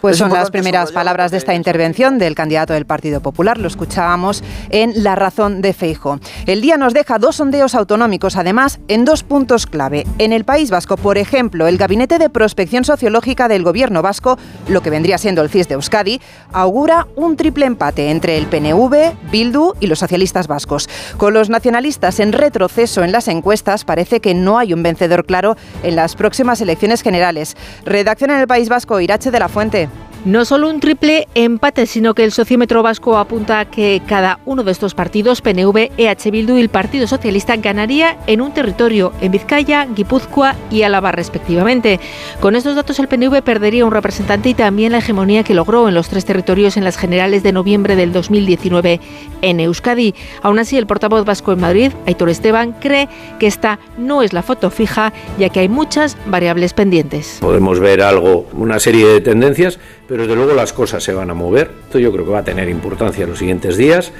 Pues 0.00 0.16
son 0.16 0.32
las 0.32 0.50
primeras 0.52 0.92
palabras 0.92 1.32
de 1.32 1.38
esta 1.38 1.54
intervención 1.54 2.18
del 2.18 2.36
candidato 2.36 2.72
del 2.72 2.86
Partido 2.86 3.20
Popular. 3.20 3.58
Lo 3.58 3.66
escuchábamos 3.66 4.44
en 4.70 5.02
La 5.02 5.16
Razón 5.16 5.60
de 5.60 5.72
Feijo. 5.72 6.20
El 6.46 6.60
día 6.60 6.76
nos 6.76 6.94
deja 6.94 7.18
dos 7.18 7.36
sondeos 7.36 7.74
autonómicos, 7.74 8.36
además, 8.36 8.78
en 8.86 9.04
dos 9.04 9.24
puntos 9.24 9.66
clave. 9.66 10.06
En 10.18 10.32
el 10.32 10.44
País 10.44 10.70
Vasco, 10.70 10.96
por 10.96 11.18
ejemplo, 11.18 11.66
el 11.66 11.78
Gabinete 11.78 12.18
de 12.18 12.30
Prospección 12.30 12.84
Sociológica 12.84 13.48
del 13.48 13.64
Gobierno 13.64 14.00
Vasco, 14.00 14.38
lo 14.68 14.82
que 14.82 14.90
vendría 14.90 15.18
siendo 15.18 15.42
el 15.42 15.50
CIS 15.50 15.66
de 15.66 15.74
Euskadi, 15.74 16.20
augura 16.52 17.08
un 17.16 17.36
triple 17.36 17.66
empate 17.66 18.10
entre 18.10 18.38
el 18.38 18.46
PNV, 18.46 19.30
Bildu 19.32 19.74
y 19.80 19.88
los 19.88 19.98
socialistas 19.98 20.46
vascos. 20.46 20.88
Con 21.16 21.34
los 21.34 21.50
nacionalistas 21.50 22.20
en 22.20 22.32
retroceso 22.32 23.02
en 23.02 23.10
las 23.10 23.26
encuestas, 23.26 23.84
parece 23.84 24.20
que 24.20 24.34
no 24.34 24.58
hay 24.58 24.72
un 24.72 24.84
vencedor 24.84 25.26
claro 25.26 25.56
en 25.82 25.96
las 25.96 26.14
próximas 26.14 26.60
elecciones 26.60 27.02
generales. 27.02 27.56
Redacción 27.84 28.30
en 28.30 28.38
el 28.38 28.46
País 28.46 28.68
Vasco, 28.68 29.00
Irache 29.00 29.32
de 29.32 29.40
la 29.40 29.48
Fuente. 29.48 29.88
No 30.24 30.44
solo 30.44 30.68
un 30.68 30.80
triple 30.80 31.28
empate, 31.34 31.86
sino 31.86 32.12
que 32.12 32.24
el 32.24 32.32
sociómetro 32.32 32.82
vasco 32.82 33.18
apunta 33.18 33.60
a 33.60 33.64
que 33.66 34.02
cada 34.06 34.40
uno 34.46 34.64
de 34.64 34.72
estos 34.72 34.94
partidos, 34.94 35.40
PNV, 35.40 35.92
EH 35.96 36.30
Bildu 36.32 36.56
y 36.56 36.60
el 36.60 36.68
Partido 36.68 37.06
Socialista, 37.06 37.56
ganaría 37.56 38.18
en 38.26 38.40
un 38.40 38.52
territorio, 38.52 39.12
en 39.20 39.30
Vizcaya, 39.30 39.86
Guipúzcoa 39.86 40.56
y 40.72 40.82
Álava 40.82 41.12
respectivamente. 41.12 42.00
Con 42.40 42.56
estos 42.56 42.74
datos 42.74 42.98
el 42.98 43.06
PNV 43.06 43.42
perdería 43.42 43.86
un 43.86 43.92
representante 43.92 44.48
y 44.48 44.54
también 44.54 44.90
la 44.90 44.98
hegemonía 44.98 45.44
que 45.44 45.54
logró 45.54 45.88
en 45.88 45.94
los 45.94 46.08
tres 46.08 46.24
territorios 46.24 46.76
en 46.76 46.84
las 46.84 46.98
generales 46.98 47.44
de 47.44 47.52
noviembre 47.52 47.94
del 47.94 48.12
2019 48.12 49.00
en 49.42 49.60
Euskadi. 49.60 50.16
Aún 50.42 50.58
así, 50.58 50.76
el 50.76 50.88
portavoz 50.88 51.24
vasco 51.24 51.52
en 51.52 51.60
Madrid, 51.60 51.92
Aitor 52.06 52.28
Esteban, 52.28 52.72
cree 52.72 53.08
que 53.38 53.46
esta 53.46 53.78
no 53.96 54.22
es 54.22 54.32
la 54.32 54.42
foto 54.42 54.70
fija, 54.70 55.12
ya 55.38 55.48
que 55.48 55.60
hay 55.60 55.68
muchas 55.68 56.16
variables 56.26 56.74
pendientes. 56.74 57.38
Podemos 57.40 57.78
ver 57.78 58.02
algo, 58.02 58.46
una 58.52 58.80
serie 58.80 59.06
de 59.06 59.20
tendencias 59.20 59.78
pero 60.08 60.22
desde 60.22 60.34
luego 60.34 60.54
las 60.54 60.72
cosas 60.72 61.04
se 61.04 61.12
van 61.12 61.30
a 61.30 61.34
mover. 61.34 61.70
Esto 61.84 61.98
yo 61.98 62.10
creo 62.10 62.24
que 62.24 62.30
va 62.32 62.38
a 62.38 62.44
tener 62.44 62.68
importancia 62.68 63.24
en 63.24 63.30
los 63.30 63.38
siguientes 63.38 63.76
días. 63.76 64.10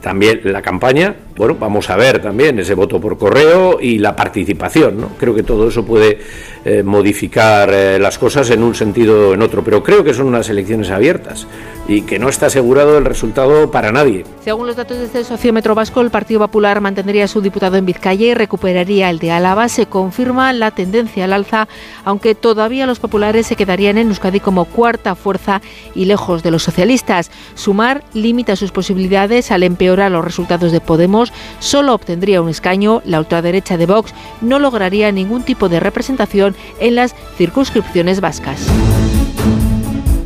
También 0.00 0.40
la 0.44 0.62
campaña, 0.62 1.14
bueno, 1.36 1.56
vamos 1.58 1.88
a 1.88 1.96
ver 1.96 2.20
también 2.20 2.58
ese 2.58 2.74
voto 2.74 3.00
por 3.00 3.16
correo 3.16 3.78
y 3.80 3.98
la 3.98 4.16
participación, 4.16 5.00
¿no? 5.00 5.08
Creo 5.16 5.32
que 5.32 5.44
todo 5.44 5.68
eso 5.68 5.84
puede 5.84 6.18
eh, 6.64 6.82
modificar 6.82 7.70
eh, 7.72 7.98
las 8.00 8.18
cosas 8.18 8.50
en 8.50 8.64
un 8.64 8.74
sentido 8.74 9.30
o 9.30 9.34
en 9.34 9.42
otro, 9.42 9.62
pero 9.62 9.80
creo 9.82 10.02
que 10.02 10.12
son 10.12 10.26
unas 10.26 10.48
elecciones 10.48 10.90
abiertas 10.90 11.46
y 11.92 12.02
que 12.02 12.18
no 12.18 12.28
está 12.28 12.46
asegurado 12.46 12.96
el 12.96 13.04
resultado 13.04 13.70
para 13.70 13.92
nadie. 13.92 14.24
Según 14.42 14.66
los 14.66 14.76
datos 14.76 14.98
de 14.98 15.04
este 15.04 15.24
sociómetro 15.24 15.74
vasco, 15.74 16.00
el 16.00 16.10
Partido 16.10 16.40
Popular 16.40 16.80
mantendría 16.80 17.28
su 17.28 17.40
diputado 17.40 17.76
en 17.76 17.84
Vizcaya 17.84 18.26
y 18.26 18.34
recuperaría 18.34 19.10
el 19.10 19.18
de 19.18 19.30
Álava. 19.30 19.68
Se 19.68 19.86
confirma 19.86 20.52
la 20.52 20.70
tendencia 20.70 21.24
al 21.24 21.32
alza, 21.32 21.68
aunque 22.04 22.34
todavía 22.34 22.86
los 22.86 22.98
populares 22.98 23.46
se 23.46 23.56
quedarían 23.56 23.98
en 23.98 24.08
Euskadi 24.08 24.40
como 24.40 24.64
cuarta 24.64 25.14
fuerza 25.14 25.60
y 25.94 26.06
lejos 26.06 26.42
de 26.42 26.50
los 26.50 26.62
socialistas. 26.62 27.30
Sumar 27.54 28.02
limita 28.14 28.56
sus 28.56 28.72
posibilidades 28.72 29.50
al 29.50 29.62
empeorar 29.62 30.10
los 30.12 30.24
resultados 30.24 30.72
de 30.72 30.80
Podemos. 30.80 31.32
Solo 31.58 31.94
obtendría 31.94 32.40
un 32.40 32.48
escaño. 32.48 33.02
La 33.04 33.18
ultraderecha 33.18 33.76
de 33.76 33.86
Vox 33.86 34.14
no 34.40 34.58
lograría 34.58 35.12
ningún 35.12 35.42
tipo 35.42 35.68
de 35.68 35.80
representación 35.80 36.56
en 36.80 36.94
las 36.94 37.14
circunscripciones 37.36 38.20
vascas. 38.20 38.66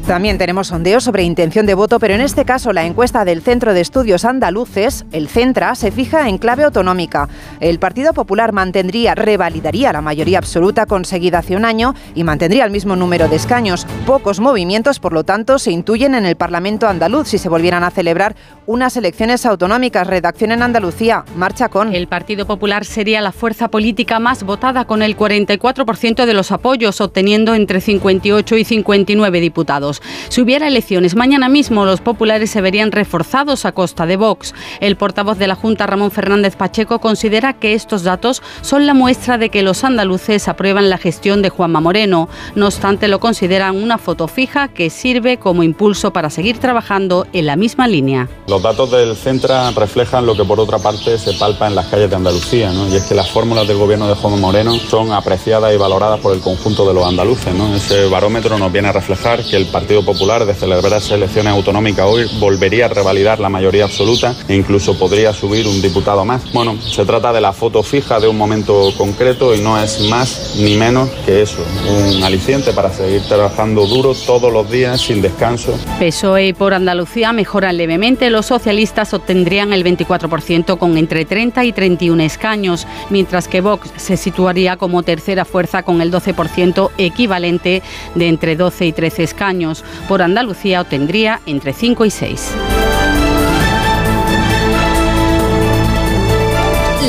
También 0.06 0.38
tenemos 0.38 0.68
sondeos 0.68 1.02
sobre 1.02 1.25
intención 1.25 1.66
de 1.66 1.75
voto, 1.75 1.98
pero 1.98 2.14
en 2.14 2.20
este 2.20 2.44
caso 2.44 2.72
la 2.72 2.84
encuesta 2.84 3.25
del 3.25 3.42
Centro 3.42 3.75
de 3.75 3.80
Estudios 3.80 4.25
Andaluces, 4.25 5.04
el 5.10 5.26
Centra, 5.26 5.75
se 5.75 5.90
fija 5.90 6.28
en 6.28 6.38
clave 6.38 6.62
autonómica. 6.62 7.28
El 7.58 7.80
Partido 7.80 8.12
Popular 8.12 8.52
mantendría, 8.52 9.16
revalidaría 9.16 9.92
la 9.92 10.02
mayoría 10.02 10.38
absoluta 10.38 10.86
conseguida 10.86 11.38
hace 11.38 11.56
un 11.56 11.64
año 11.64 11.96
y 12.14 12.22
mantendría 12.22 12.64
el 12.64 12.70
mismo 12.70 12.94
número 12.94 13.28
de 13.28 13.34
escaños. 13.34 13.84
Pocos 14.06 14.38
movimientos, 14.38 15.00
por 15.00 15.12
lo 15.12 15.25
tanto, 15.25 15.58
se 15.58 15.72
intuyen 15.72 16.14
en 16.14 16.25
el 16.25 16.36
Parlamento 16.36 16.86
andaluz 16.86 17.26
si 17.26 17.38
se 17.38 17.48
volvieran 17.48 17.82
a 17.82 17.90
celebrar 17.90 18.36
unas 18.66 18.96
elecciones 18.96 19.44
autonómicas. 19.44 20.06
Redacción 20.06 20.52
en 20.52 20.62
Andalucía, 20.62 21.25
marcha 21.34 21.68
con. 21.68 21.92
El 21.92 22.06
Partido 22.06 22.46
Popular 22.46 22.84
sería 22.84 23.20
la 23.20 23.32
fuerza 23.32 23.68
política 23.68 24.20
más 24.20 24.44
votada 24.44 24.84
con 24.84 25.02
el 25.02 25.16
44% 25.16 26.26
de 26.26 26.34
los 26.34 26.52
apoyos, 26.52 27.00
obteniendo 27.00 27.56
entre 27.56 27.80
58 27.80 28.56
y 28.56 28.64
59 28.64 29.40
diputados. 29.40 29.95
Si 30.28 30.40
hubiera 30.40 30.68
elecciones 30.68 31.14
mañana 31.14 31.48
mismo, 31.48 31.84
los 31.84 32.00
populares 32.00 32.50
se 32.50 32.60
verían 32.60 32.92
reforzados 32.92 33.64
a 33.64 33.72
costa 33.72 34.06
de 34.06 34.16
Vox. 34.16 34.54
El 34.80 34.96
portavoz 34.96 35.38
de 35.38 35.46
la 35.46 35.54
Junta, 35.54 35.86
Ramón 35.86 36.10
Fernández 36.10 36.56
Pacheco, 36.56 36.98
considera 37.00 37.54
que 37.54 37.74
estos 37.74 38.02
datos 38.02 38.42
son 38.62 38.86
la 38.86 38.94
muestra 38.94 39.38
de 39.38 39.50
que 39.50 39.62
los 39.62 39.84
andaluces 39.84 40.48
aprueban 40.48 40.90
la 40.90 40.98
gestión 40.98 41.42
de 41.42 41.50
Juanma 41.50 41.80
Moreno. 41.80 42.28
No 42.54 42.66
obstante, 42.66 43.08
lo 43.08 43.20
consideran 43.20 43.76
una 43.76 43.98
foto 43.98 44.28
fija 44.28 44.68
que 44.68 44.90
sirve 44.90 45.38
como 45.38 45.62
impulso 45.62 46.12
para 46.12 46.30
seguir 46.30 46.58
trabajando 46.58 47.26
en 47.32 47.46
la 47.46 47.56
misma 47.56 47.88
línea. 47.88 48.28
Los 48.48 48.62
datos 48.62 48.90
del 48.90 49.16
Centra 49.16 49.70
reflejan 49.70 50.26
lo 50.26 50.36
que 50.36 50.44
por 50.44 50.60
otra 50.60 50.78
parte 50.78 51.18
se 51.18 51.32
palpa 51.34 51.66
en 51.66 51.74
las 51.74 51.86
calles 51.86 52.10
de 52.10 52.16
Andalucía, 52.16 52.72
y 52.72 52.96
es 52.96 53.04
que 53.04 53.14
las 53.14 53.30
fórmulas 53.30 53.66
del 53.66 53.78
gobierno 53.78 54.08
de 54.08 54.14
Juanma 54.14 54.38
Moreno 54.38 54.74
son 54.74 55.12
apreciadas 55.12 55.74
y 55.74 55.76
valoradas 55.76 56.20
por 56.20 56.34
el 56.34 56.40
conjunto 56.40 56.86
de 56.86 56.94
los 56.94 57.06
andaluces. 57.06 57.54
Ese 57.74 58.06
barómetro 58.06 58.58
nos 58.58 58.72
viene 58.72 58.88
a 58.88 58.92
reflejar 58.92 59.44
que 59.44 59.56
el 59.56 59.66
Partido 59.66 59.86
Popular 59.87 60.45
de 60.45 60.52
celebrarse 60.55 61.14
elecciones 61.14 61.52
autonómicas 61.52 62.07
hoy 62.07 62.26
volvería 62.40 62.87
a 62.87 62.88
revalidar 62.88 63.38
la 63.38 63.49
mayoría 63.49 63.85
absoluta 63.85 64.35
e 64.49 64.55
incluso 64.55 64.99
podría 64.99 65.33
subir 65.33 65.66
un 65.66 65.81
diputado 65.81 66.25
más. 66.25 66.52
Bueno, 66.52 66.76
se 66.81 67.05
trata 67.05 67.33
de 67.33 67.40
la 67.40 67.52
foto 67.52 67.85
fija 67.85 68.19
de 68.19 68.26
un 68.26 68.37
momento 68.37 68.93
concreto 68.99 69.55
y 69.55 69.61
no 69.61 69.81
es 69.81 70.00
más 70.09 70.57
ni 70.59 70.76
menos 70.76 71.09
que 71.25 71.40
eso, 71.40 71.64
un 71.88 72.23
aliciente 72.25 72.73
para 72.73 72.93
seguir 72.93 73.23
trabajando 73.23 73.87
duro 73.87 74.12
todos 74.26 74.52
los 74.52 74.69
días 74.69 75.00
sin 75.00 75.23
descanso. 75.23 75.78
PSOE 76.00 76.52
por 76.52 76.75
Andalucía 76.75 77.33
mejoran 77.33 77.76
levemente, 77.76 78.28
los 78.28 78.47
socialistas 78.47 79.14
obtendrían 79.14 79.73
el 79.73 79.85
24% 79.85 80.78
con 80.78 80.99
entre 80.99 81.25
30 81.25 81.64
y 81.64 81.73
31 81.73 82.23
escaños, 82.25 82.87
mientras 83.09 83.47
que 83.47 83.61
Vox 83.61 83.90
se 83.97 84.16
situaría 84.16 84.76
como 84.76 85.05
tercera 85.05 85.45
fuerza 85.45 85.85
con 85.85 86.00
el 86.00 86.12
12% 86.12 86.90
equivalente 86.99 87.83
de 88.14 88.28
entre 88.28 88.57
12 88.57 88.87
y 88.87 88.93
13 88.93 89.23
escaños. 89.23 89.75
Por 90.09 90.23
Andalucía 90.23 90.80
obtendría 90.80 91.40
entre 91.47 91.73
5 91.73 92.04
y 92.04 92.11
6. 92.11 92.50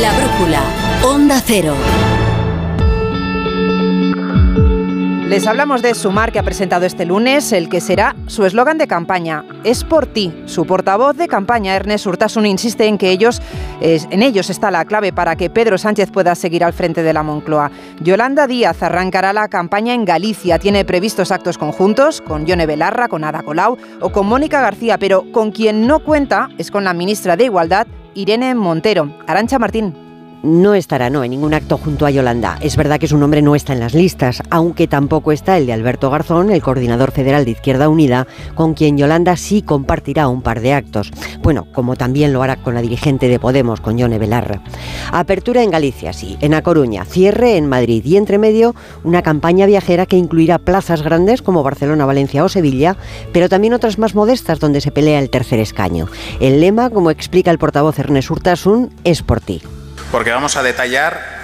La 0.02 0.14
brújula. 0.14 0.62
Onda 1.04 1.42
Cero. 1.46 1.76
Les 5.28 5.46
hablamos 5.46 5.82
de 5.82 5.94
Sumar 5.94 6.32
que 6.32 6.40
ha 6.40 6.44
presentado 6.44 6.86
este 6.86 7.06
lunes 7.06 7.52
el 7.52 7.68
que 7.68 7.82
será 7.82 8.16
su 8.28 8.46
eslogan 8.46 8.78
de 8.78 8.88
campaña. 8.88 9.44
Es 9.66 9.84
por 9.84 10.06
ti. 10.06 10.34
Su 10.46 10.66
portavoz 10.66 11.18
de 11.18 11.28
campaña, 11.28 11.76
Ernest 11.76 12.08
Urtasun, 12.08 12.46
insiste 12.46 12.86
en 12.86 12.98
que 12.98 13.12
ellos, 13.12 13.42
en 13.82 14.24
ellos 14.24 14.50
está 14.50 14.72
la 14.72 14.86
clave 14.86 15.12
para 15.12 15.36
que 15.36 15.50
Pedro 15.50 15.78
Sánchez 15.78 16.12
pueda 16.12 16.34
seguir 16.34 16.64
al 16.64 16.72
frente 16.72 17.04
de 17.04 17.12
la 17.12 17.24
Moncloa. 17.24 17.72
Yolanda 18.00 18.48
Díaz 18.48 18.82
arrancará 18.82 19.34
la 19.34 19.50
campaña 19.50 19.94
en 19.94 20.06
Galicia. 20.06 20.60
Tiene 20.60 20.86
previstos 20.86 21.34
actos 21.34 21.58
conjuntos 21.58 22.22
con 22.22 22.46
Yone 22.46 22.66
Belarra, 22.66 23.10
con 23.10 23.26
Ada 23.26 23.44
Colau 23.44 23.78
o 24.00 24.10
con 24.14 24.28
Mónica 24.28 24.62
García, 24.62 24.98
pero 24.98 25.30
con 25.34 25.52
quien 25.52 25.88
no 25.88 26.00
cuenta 26.00 26.48
es 26.58 26.72
con 26.72 26.86
la 26.86 26.94
ministra 26.94 27.36
de 27.36 27.44
Igualdad, 27.44 27.86
Irene 28.14 28.56
Montero. 28.56 29.14
Arancha 29.28 29.60
Martín. 29.60 30.07
No 30.48 30.75
estará, 30.75 31.10
no, 31.10 31.25
en 31.25 31.32
ningún 31.32 31.54
acto 31.54 31.77
junto 31.77 32.06
a 32.06 32.10
Yolanda. 32.10 32.58
Es 32.62 32.77
verdad 32.77 33.01
que 33.01 33.10
su 33.10 33.18
nombre 33.18 33.42
no 33.42 33.54
está 33.54 33.74
en 33.74 33.82
las 33.82 33.94
listas, 33.94 34.42
aunque 34.50 34.88
tampoco 34.88 35.34
está 35.34 35.58
el 35.58 35.66
de 35.66 35.74
Alberto 35.74 36.10
Garzón, 36.10 36.51
el 36.51 36.62
coordinador 36.62 37.12
federal 37.12 37.44
de 37.44 37.51
Izquierda 37.51 37.89
Unida, 37.89 38.27
con 38.56 38.74
quien 38.74 38.98
Yolanda 38.98 39.36
sí 39.36 39.62
compartirá 39.62 40.30
un 40.30 40.42
par 40.42 40.62
de 40.62 40.72
actos. 40.72 41.12
Bueno, 41.42 41.68
como 41.74 41.98
también 41.98 42.32
lo 42.32 42.42
hará 42.44 42.56
con 42.56 42.75
la 42.75 42.82
dirigente 42.82 43.27
de 43.27 43.42
Podemos, 43.42 43.82
con 43.82 43.98
Yone 43.98 44.20
Belarra. 44.20 44.62
Apertura 45.12 45.63
en 45.63 45.70
Galicia, 45.70 46.13
sí, 46.13 46.38
en 46.39 46.54
A 46.54 46.62
Coruña, 46.62 47.04
cierre 47.04 47.58
en 47.58 47.68
Madrid 47.68 48.06
y 48.06 48.16
entre 48.16 48.38
medio 48.38 48.74
una 49.04 49.24
campaña 49.24 49.66
viajera 49.66 50.06
que 50.06 50.16
incluirá 50.16 50.60
plazas 50.60 51.01
grandes 51.01 51.42
como 51.42 51.62
Barcelona, 51.62 52.06
Valencia 52.06 52.46
o 52.46 52.48
Sevilla, 52.48 52.96
pero 53.34 53.50
también 53.50 53.74
otras 53.74 53.98
más 53.98 54.16
modestas 54.16 54.62
donde 54.62 54.80
se 54.80 54.94
pelea 54.94 55.20
el 55.20 55.30
tercer 55.30 55.60
escaño. 55.60 56.08
El 56.39 56.62
lema, 56.62 56.89
como 56.89 57.12
explica 57.12 57.51
el 57.51 57.60
portavoz 57.60 58.00
Ernest 58.00 58.32
Urtasun, 58.32 58.92
es 59.04 59.24
por 59.24 59.42
ti 59.42 59.62
porque 60.12 60.32
vamos 60.32 60.56
a 60.56 60.64
detallar 60.64 61.38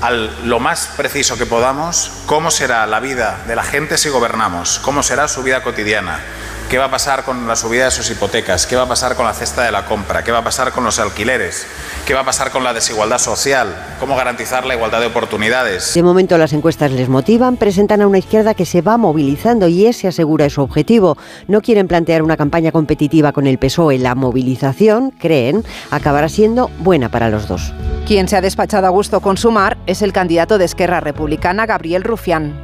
al 0.00 0.48
lo 0.48 0.60
más 0.60 0.88
preciso 0.96 1.38
que 1.38 1.46
podamos 1.46 2.12
cómo 2.26 2.50
será 2.50 2.86
la 2.86 3.00
vida 3.00 3.38
de 3.46 3.56
la 3.56 3.64
gente 3.64 3.96
si 3.98 4.08
gobernamos, 4.08 4.78
cómo 4.80 5.02
será 5.02 5.26
su 5.28 5.42
vida 5.42 5.62
cotidiana, 5.62 6.20
qué 6.68 6.78
va 6.78 6.86
a 6.86 6.90
pasar 6.90 7.24
con 7.24 7.48
la 7.48 7.56
subida 7.56 7.86
de 7.86 7.90
sus 7.90 8.10
hipotecas, 8.10 8.66
qué 8.66 8.76
va 8.76 8.82
a 8.82 8.88
pasar 8.88 9.16
con 9.16 9.26
la 9.26 9.32
cesta 9.32 9.62
de 9.62 9.72
la 9.72 9.86
compra, 9.86 10.22
qué 10.22 10.32
va 10.32 10.38
a 10.38 10.44
pasar 10.44 10.72
con 10.72 10.84
los 10.84 10.98
alquileres, 10.98 11.66
qué 12.06 12.14
va 12.14 12.20
a 12.20 12.24
pasar 12.24 12.52
con 12.52 12.62
la 12.62 12.72
desigualdad 12.72 13.18
social, 13.18 13.74
cómo 13.98 14.14
garantizar 14.14 14.64
la 14.64 14.76
igualdad 14.76 15.00
de 15.00 15.06
oportunidades. 15.06 15.92
De 15.92 16.04
momento 16.04 16.38
las 16.38 16.52
encuestas 16.52 16.92
les 16.92 17.08
motivan, 17.08 17.56
presentan 17.56 18.00
a 18.00 18.06
una 18.06 18.18
izquierda 18.18 18.54
que 18.54 18.64
se 18.64 18.80
va 18.80 18.96
movilizando 18.96 19.66
y 19.66 19.86
ese 19.86 20.06
asegura 20.06 20.48
su 20.48 20.62
objetivo. 20.62 21.18
No 21.48 21.60
quieren 21.60 21.88
plantear 21.88 22.22
una 22.22 22.36
campaña 22.36 22.70
competitiva 22.70 23.32
con 23.32 23.48
el 23.48 23.58
PSOE. 23.58 23.98
La 23.98 24.14
movilización, 24.14 25.10
creen, 25.10 25.64
acabará 25.90 26.28
siendo 26.28 26.70
buena 26.78 27.08
para 27.08 27.28
los 27.28 27.48
dos. 27.48 27.74
Quien 28.06 28.28
se 28.28 28.36
ha 28.36 28.40
despachado 28.40 28.86
a 28.86 28.90
gusto 28.90 29.20
con 29.20 29.36
Sumar 29.36 29.76
es 29.86 30.00
el 30.00 30.12
candidato 30.12 30.58
de 30.58 30.64
Esquerra 30.64 31.00
Republicana, 31.00 31.66
Gabriel 31.66 32.04
Rufián. 32.04 32.54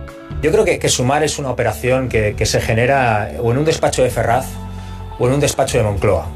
Yo 0.40 0.52
creo 0.52 0.64
que, 0.64 0.78
que 0.78 0.88
Sumar 0.88 1.24
es 1.24 1.40
una 1.40 1.50
operación 1.50 2.08
que, 2.08 2.36
que, 2.36 2.46
se 2.46 2.60
genera 2.60 3.32
o 3.42 3.50
en 3.50 3.58
un 3.58 3.64
despacho 3.64 4.04
de 4.04 4.10
Ferraz 4.10 4.46
o 5.18 5.26
en 5.26 5.34
un 5.34 5.40
despacho 5.40 5.78
de 5.78 5.84
Moncloa, 5.84 6.28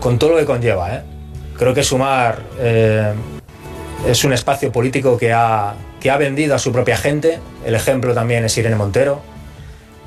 con 0.00 0.18
todo 0.18 0.30
lo 0.30 0.38
que 0.38 0.44
conlleva. 0.44 0.92
¿eh? 0.96 1.13
Creo 1.56 1.74
que 1.74 1.82
Sumar 1.82 2.42
eh, 2.58 3.12
es 4.06 4.24
un 4.24 4.32
espacio 4.32 4.72
político 4.72 5.16
que 5.16 5.32
ha, 5.32 5.74
que 6.00 6.10
ha 6.10 6.16
vendido 6.16 6.54
a 6.54 6.58
su 6.58 6.72
propia 6.72 6.96
gente. 6.96 7.38
El 7.64 7.74
ejemplo 7.74 8.14
también 8.14 8.44
es 8.44 8.56
Irene 8.58 8.76
Montero. 8.76 9.20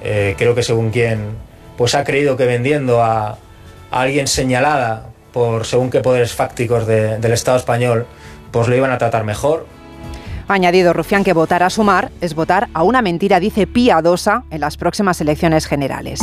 Eh, 0.01 0.35
creo 0.37 0.53
que 0.55 0.63
según 0.63 0.91
quien 0.91 1.47
pues 1.77 1.95
ha 1.95 2.03
creído 2.03 2.37
que 2.37 2.45
vendiendo 2.45 3.03
a, 3.03 3.37
alguien 3.91 4.27
señalada 4.27 5.07
por 5.31 5.65
según 5.65 5.89
qué 5.89 6.01
poderes 6.01 6.33
fácticos 6.33 6.85
de, 6.87 7.17
del 7.19 7.31
Estado 7.31 7.57
español, 7.57 8.05
pues 8.51 8.67
lo 8.67 8.75
iban 8.75 8.91
a 8.91 8.97
tratar 8.97 9.23
mejor. 9.23 9.65
Ha 10.47 10.53
añadido 10.53 10.93
Rufián 10.93 11.23
que 11.23 11.33
votar 11.33 11.63
a 11.63 11.69
sumar 11.69 12.09
es 12.21 12.33
votar 12.33 12.69
a 12.73 12.83
una 12.83 13.01
mentira, 13.01 13.39
dice, 13.39 13.67
piadosa 13.67 14.43
en 14.49 14.61
las 14.61 14.77
próximas 14.77 15.19
elecciones 15.21 15.67
generales. 15.67 16.19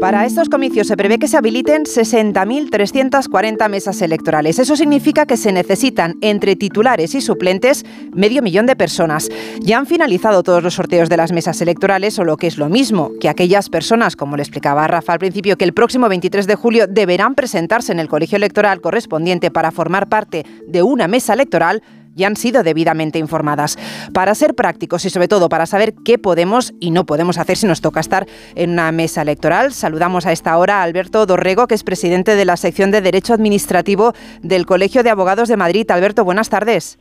Para 0.00 0.24
estos 0.24 0.48
comicios 0.48 0.86
se 0.86 0.96
prevé 0.96 1.18
que 1.18 1.28
se 1.28 1.36
habiliten 1.36 1.84
60.340 1.84 3.68
mesas 3.68 4.00
electorales. 4.00 4.58
Eso 4.58 4.74
significa 4.74 5.26
que 5.26 5.36
se 5.36 5.52
necesitan 5.52 6.16
entre 6.22 6.56
titulares 6.56 7.14
y 7.14 7.20
suplentes 7.20 7.84
medio 8.14 8.40
millón 8.40 8.64
de 8.64 8.76
personas. 8.76 9.28
Ya 9.60 9.76
han 9.76 9.84
finalizado 9.84 10.42
todos 10.42 10.62
los 10.62 10.72
sorteos 10.72 11.10
de 11.10 11.18
las 11.18 11.32
mesas 11.32 11.60
electorales, 11.60 12.18
o 12.18 12.24
lo 12.24 12.38
que 12.38 12.46
es 12.46 12.56
lo 12.56 12.70
mismo, 12.70 13.10
que 13.20 13.28
aquellas 13.28 13.68
personas, 13.68 14.16
como 14.16 14.38
le 14.38 14.42
explicaba 14.42 14.88
Rafa 14.88 15.12
al 15.12 15.18
principio, 15.18 15.58
que 15.58 15.64
el 15.64 15.74
próximo 15.74 16.08
23 16.08 16.46
de 16.46 16.54
julio 16.54 16.86
deberán 16.86 17.34
presentarse 17.34 17.92
en 17.92 18.00
el 18.00 18.08
colegio 18.08 18.36
electoral 18.36 18.80
correspondiente 18.80 19.50
para 19.50 19.70
formar 19.70 20.08
parte 20.08 20.46
de 20.66 20.82
una 20.82 21.08
mesa 21.08 21.34
electoral, 21.34 21.82
ya 22.14 22.26
han 22.26 22.36
sido 22.36 22.62
debidamente 22.62 23.18
informadas. 23.18 23.78
Para 24.12 24.34
ser 24.34 24.54
prácticos 24.54 25.04
y 25.04 25.10
sobre 25.10 25.28
todo 25.28 25.48
para 25.48 25.66
saber 25.66 25.94
qué 26.04 26.18
podemos 26.18 26.72
y 26.80 26.90
no 26.90 27.06
podemos 27.06 27.38
hacer 27.38 27.56
si 27.56 27.66
nos 27.66 27.80
toca 27.80 28.00
estar 28.00 28.26
en 28.54 28.70
una 28.70 28.92
mesa 28.92 29.22
electoral, 29.22 29.72
saludamos 29.72 30.26
a 30.26 30.32
esta 30.32 30.56
hora 30.56 30.80
a 30.80 30.82
Alberto 30.82 31.26
Dorrego, 31.26 31.66
que 31.66 31.74
es 31.74 31.84
presidente 31.84 32.36
de 32.36 32.44
la 32.44 32.56
sección 32.56 32.90
de 32.90 33.00
Derecho 33.00 33.34
Administrativo 33.34 34.12
del 34.42 34.66
Colegio 34.66 35.02
de 35.02 35.10
Abogados 35.10 35.48
de 35.48 35.56
Madrid. 35.56 35.90
Alberto, 35.90 36.24
buenas 36.24 36.48
tardes. 36.48 36.98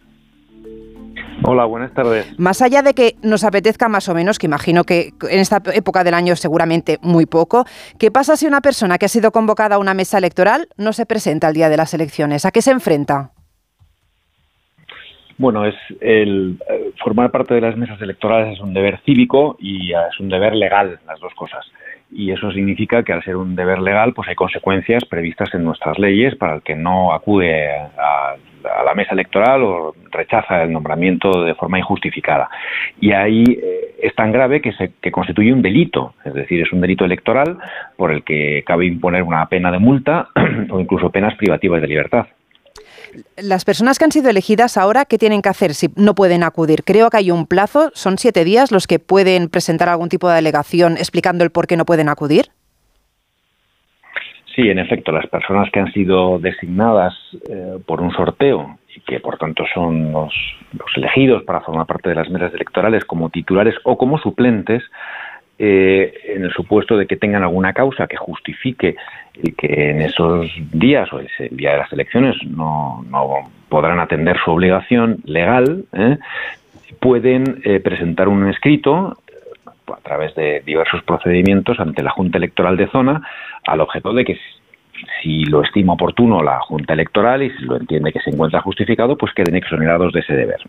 Hola, 1.43 1.65
buenas 1.65 1.93
tardes. 1.93 2.27
Más 2.37 2.61
allá 2.61 2.81
de 2.81 2.93
que 2.93 3.15
nos 3.21 3.43
apetezca 3.43 3.87
más 3.87 4.09
o 4.09 4.13
menos, 4.13 4.37
que 4.37 4.45
imagino 4.45 4.83
que 4.83 5.13
en 5.29 5.39
esta 5.39 5.61
época 5.73 6.03
del 6.03 6.13
año 6.13 6.35
seguramente 6.35 6.99
muy 7.01 7.25
poco, 7.25 7.65
¿qué 7.97 8.11
pasa 8.11 8.35
si 8.35 8.45
una 8.45 8.61
persona 8.61 8.97
que 8.97 9.05
ha 9.05 9.09
sido 9.09 9.31
convocada 9.31 9.75
a 9.75 9.79
una 9.79 9.93
mesa 9.93 10.17
electoral 10.17 10.67
no 10.77 10.91
se 10.91 11.05
presenta 11.05 11.47
al 11.47 11.53
día 11.53 11.69
de 11.69 11.77
las 11.77 11.93
elecciones? 11.93 12.45
¿A 12.45 12.51
qué 12.51 12.61
se 12.61 12.71
enfrenta? 12.71 13.31
Bueno, 15.39 15.65
es 15.65 15.75
el 16.01 16.57
eh, 16.69 16.91
formar 17.01 17.31
parte 17.31 17.53
de 17.53 17.61
las 17.61 17.77
mesas 17.77 17.99
electorales 18.01 18.55
es 18.55 18.59
un 18.59 18.73
deber 18.73 18.99
cívico 19.05 19.55
y 19.57 19.93
es 19.93 20.19
un 20.19 20.27
deber 20.27 20.53
legal, 20.53 20.99
las 21.07 21.17
dos 21.21 21.33
cosas. 21.33 21.65
Y 22.11 22.31
eso 22.31 22.51
significa 22.51 23.03
que 23.03 23.13
al 23.13 23.23
ser 23.23 23.37
un 23.37 23.55
deber 23.55 23.79
legal, 23.79 24.13
pues 24.13 24.27
hay 24.27 24.35
consecuencias 24.35 25.05
previstas 25.05 25.53
en 25.53 25.63
nuestras 25.63 25.97
leyes 25.97 26.35
para 26.35 26.55
el 26.55 26.61
que 26.61 26.75
no 26.75 27.13
acude 27.13 27.71
a, 27.71 28.35
la 28.83 28.93
mesa 28.93 29.13
electoral 29.13 29.63
o 29.63 29.95
rechaza 30.11 30.61
el 30.63 30.73
nombramiento 30.73 31.45
de 31.45 31.55
forma 31.55 31.79
injustificada. 31.79 32.49
Y 32.99 33.13
ahí 33.13 33.45
eh, 33.47 33.95
es 34.01 34.13
tan 34.15 34.33
grave 34.33 34.59
que, 34.59 34.73
se, 34.73 34.91
que 34.99 35.09
constituye 35.09 35.53
un 35.53 35.61
delito, 35.61 36.15
es 36.25 36.33
decir, 36.33 36.61
es 36.61 36.73
un 36.73 36.81
delito 36.81 37.05
electoral 37.05 37.57
por 37.95 38.11
el 38.11 38.25
que 38.25 38.61
cabe 38.65 38.87
imponer 38.87 39.23
una 39.23 39.45
pena 39.45 39.71
de 39.71 39.79
multa 39.79 40.27
o 40.69 40.81
incluso 40.81 41.09
penas 41.09 41.35
privativas 41.35 41.79
de 41.81 41.87
libertad. 41.87 42.27
Las 43.37 43.65
personas 43.65 43.97
que 43.97 44.05
han 44.05 44.11
sido 44.11 44.29
elegidas 44.29 44.77
ahora, 44.77 45.05
¿qué 45.05 45.17
tienen 45.17 45.41
que 45.41 45.49
hacer 45.49 45.73
si 45.73 45.89
no 45.95 46.15
pueden 46.15 46.43
acudir? 46.43 46.83
Creo 46.83 47.09
que 47.09 47.17
hay 47.17 47.31
un 47.31 47.47
plazo, 47.47 47.91
son 47.93 48.17
siete 48.17 48.43
días 48.43 48.71
los 48.71 48.87
que 48.87 48.99
pueden 48.99 49.49
presentar 49.49 49.89
algún 49.89 50.09
tipo 50.09 50.29
de 50.29 50.37
alegación 50.37 50.97
explicando 50.97 51.43
el 51.43 51.49
por 51.49 51.67
qué 51.67 51.77
no 51.77 51.85
pueden 51.85 52.09
acudir. 52.09 52.47
Sí, 54.55 54.69
en 54.69 54.79
efecto, 54.79 55.11
las 55.11 55.27
personas 55.27 55.69
que 55.71 55.79
han 55.79 55.91
sido 55.93 56.39
designadas 56.39 57.13
eh, 57.49 57.77
por 57.85 58.01
un 58.01 58.11
sorteo 58.11 58.77
y 58.93 58.99
que 59.01 59.19
por 59.19 59.37
tanto 59.37 59.63
son 59.73 60.11
los, 60.11 60.33
elegidos 60.95 61.43
para 61.43 61.61
formar 61.61 61.85
parte 61.85 62.09
de 62.09 62.15
las 62.15 62.29
mesas 62.29 62.53
electorales 62.53 63.05
como 63.05 63.29
titulares 63.29 63.75
o 63.83 63.97
como 63.97 64.17
suplentes, 64.17 64.83
eh, 65.59 66.13
en 66.35 66.45
el 66.45 66.53
supuesto 66.53 66.95
de 66.95 67.05
que 67.05 67.17
tengan 67.17 67.43
alguna 67.43 67.73
causa 67.73 68.07
que 68.07 68.15
justifique 68.15 68.95
que 69.57 69.91
en 69.91 70.01
esos 70.01 70.49
días 70.71 71.11
o 71.13 71.19
ese 71.19 71.49
día 71.51 71.71
de 71.71 71.77
las 71.79 71.93
elecciones 71.93 72.35
no, 72.45 73.05
podrán 73.69 73.99
atender 73.99 74.37
su 74.43 74.51
obligación 74.51 75.19
legal, 75.25 75.85
¿eh? 75.93 76.17
pueden 76.99 77.61
eh, 77.63 77.79
presentar 77.79 78.27
un 78.27 78.49
escrito 78.49 79.17
eh, 79.27 79.71
a 79.93 80.01
través 80.01 80.35
de 80.35 80.61
diversos 80.65 81.03
procedimientos 81.03 81.79
ante 81.79 82.03
la 82.03 82.11
Junta 82.11 82.37
Electoral 82.37 82.77
de 82.77 82.87
Zona 82.87 83.21
al 83.65 83.81
objeto 83.81 84.13
de 84.13 84.25
que 84.25 84.37
si 85.21 85.45
lo 85.45 85.63
estima 85.63 85.93
oportuno 85.93 86.41
la 86.41 86.59
Junta 86.59 86.93
Electoral 86.93 87.43
y 87.43 87.51
si 87.51 87.63
lo 87.63 87.77
entiende 87.77 88.11
que 88.11 88.19
se 88.19 88.31
encuentra 88.31 88.61
justificado, 88.61 89.17
pues 89.17 89.33
queden 89.33 89.55
exonerados 89.55 90.11
de 90.11 90.19
ese 90.19 90.33
deber. 90.35 90.59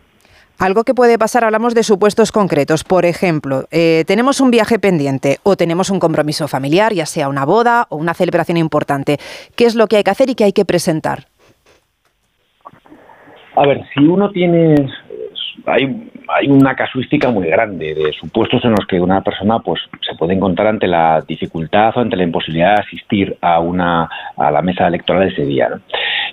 Algo 0.61 0.85
que 0.85 0.93
puede 0.93 1.19
pasar, 1.19 1.43
hablamos 1.43 1.75
de 1.75 1.83
supuestos 1.83 2.33
concretos. 2.33 2.85
Por 2.85 3.07
ejemplo, 3.07 3.65
eh, 3.71 4.05
tenemos 4.07 4.43
un 4.43 4.51
viaje 4.51 4.79
pendiente 4.79 5.39
o 5.43 5.57
tenemos 5.57 5.89
un 5.89 5.99
compromiso 5.99 6.49
familiar, 6.49 6.93
ya 6.93 7.07
sea 7.07 7.31
una 7.31 7.47
boda 7.47 7.87
o 7.89 7.97
una 7.97 8.13
celebración 8.13 8.59
importante. 8.59 9.17
¿Qué 9.57 9.65
es 9.65 9.75
lo 9.75 9.87
que 9.87 9.97
hay 9.97 10.05
que 10.05 10.11
hacer 10.11 10.29
y 10.29 10.35
qué 10.35 10.45
hay 10.45 10.53
que 10.53 10.67
presentar? 10.67 11.21
A 13.57 13.67
ver, 13.67 13.87
si 13.95 14.05
uno 14.05 14.31
tiene 14.31 14.75
hay, 15.67 16.11
hay 16.29 16.49
una 16.49 16.75
casuística 16.75 17.31
muy 17.31 17.47
grande 17.49 17.95
de 17.95 18.13
supuestos 18.13 18.65
en 18.65 18.73
los 18.73 18.87
que 18.87 19.01
una 19.01 19.23
persona 19.23 19.61
pues 19.61 19.81
se 20.07 20.15
puede 20.17 20.35
encontrar 20.35 20.69
ante 20.69 20.87
la 20.87 21.23
dificultad 21.27 21.97
o 21.97 22.01
ante 22.01 22.17
la 22.17 22.25
imposibilidad 22.25 22.77
de 22.77 22.83
asistir 22.83 23.37
a 23.41 23.61
una 23.61 24.09
a 24.37 24.51
la 24.51 24.63
mesa 24.63 24.87
electoral 24.87 25.29
ese 25.29 25.45
día. 25.45 25.71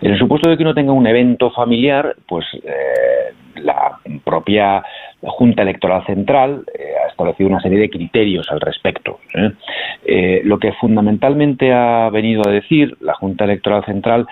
En 0.02 0.12
el 0.12 0.20
supuesto 0.20 0.50
de 0.50 0.58
que 0.58 0.64
uno 0.64 0.74
tenga 0.74 0.92
un 0.92 1.08
evento 1.08 1.52
familiar, 1.52 2.16
pues 2.28 2.46
eh, 2.54 3.34
la 3.56 3.98
propia 4.24 4.84
Junta 5.22 5.64
Electoral 5.64 6.06
Central 6.06 6.64
eh, 6.78 6.94
ha 7.04 7.10
establecido 7.10 7.50
una 7.50 7.60
serie 7.60 7.80
de 7.80 7.90
criterios 7.90 8.50
al 8.52 8.62
respecto. 8.62 9.20
¿eh? 9.34 10.42
lo 10.44 10.58
que 10.58 10.72
fundamentalmente 10.74 11.74
ha 11.74 12.10
venido 12.10 12.42
a 12.48 12.52
decir 12.52 12.96
la 13.02 13.14
Junta 13.16 13.44
Electoral 13.44 13.84
Central 13.86 14.26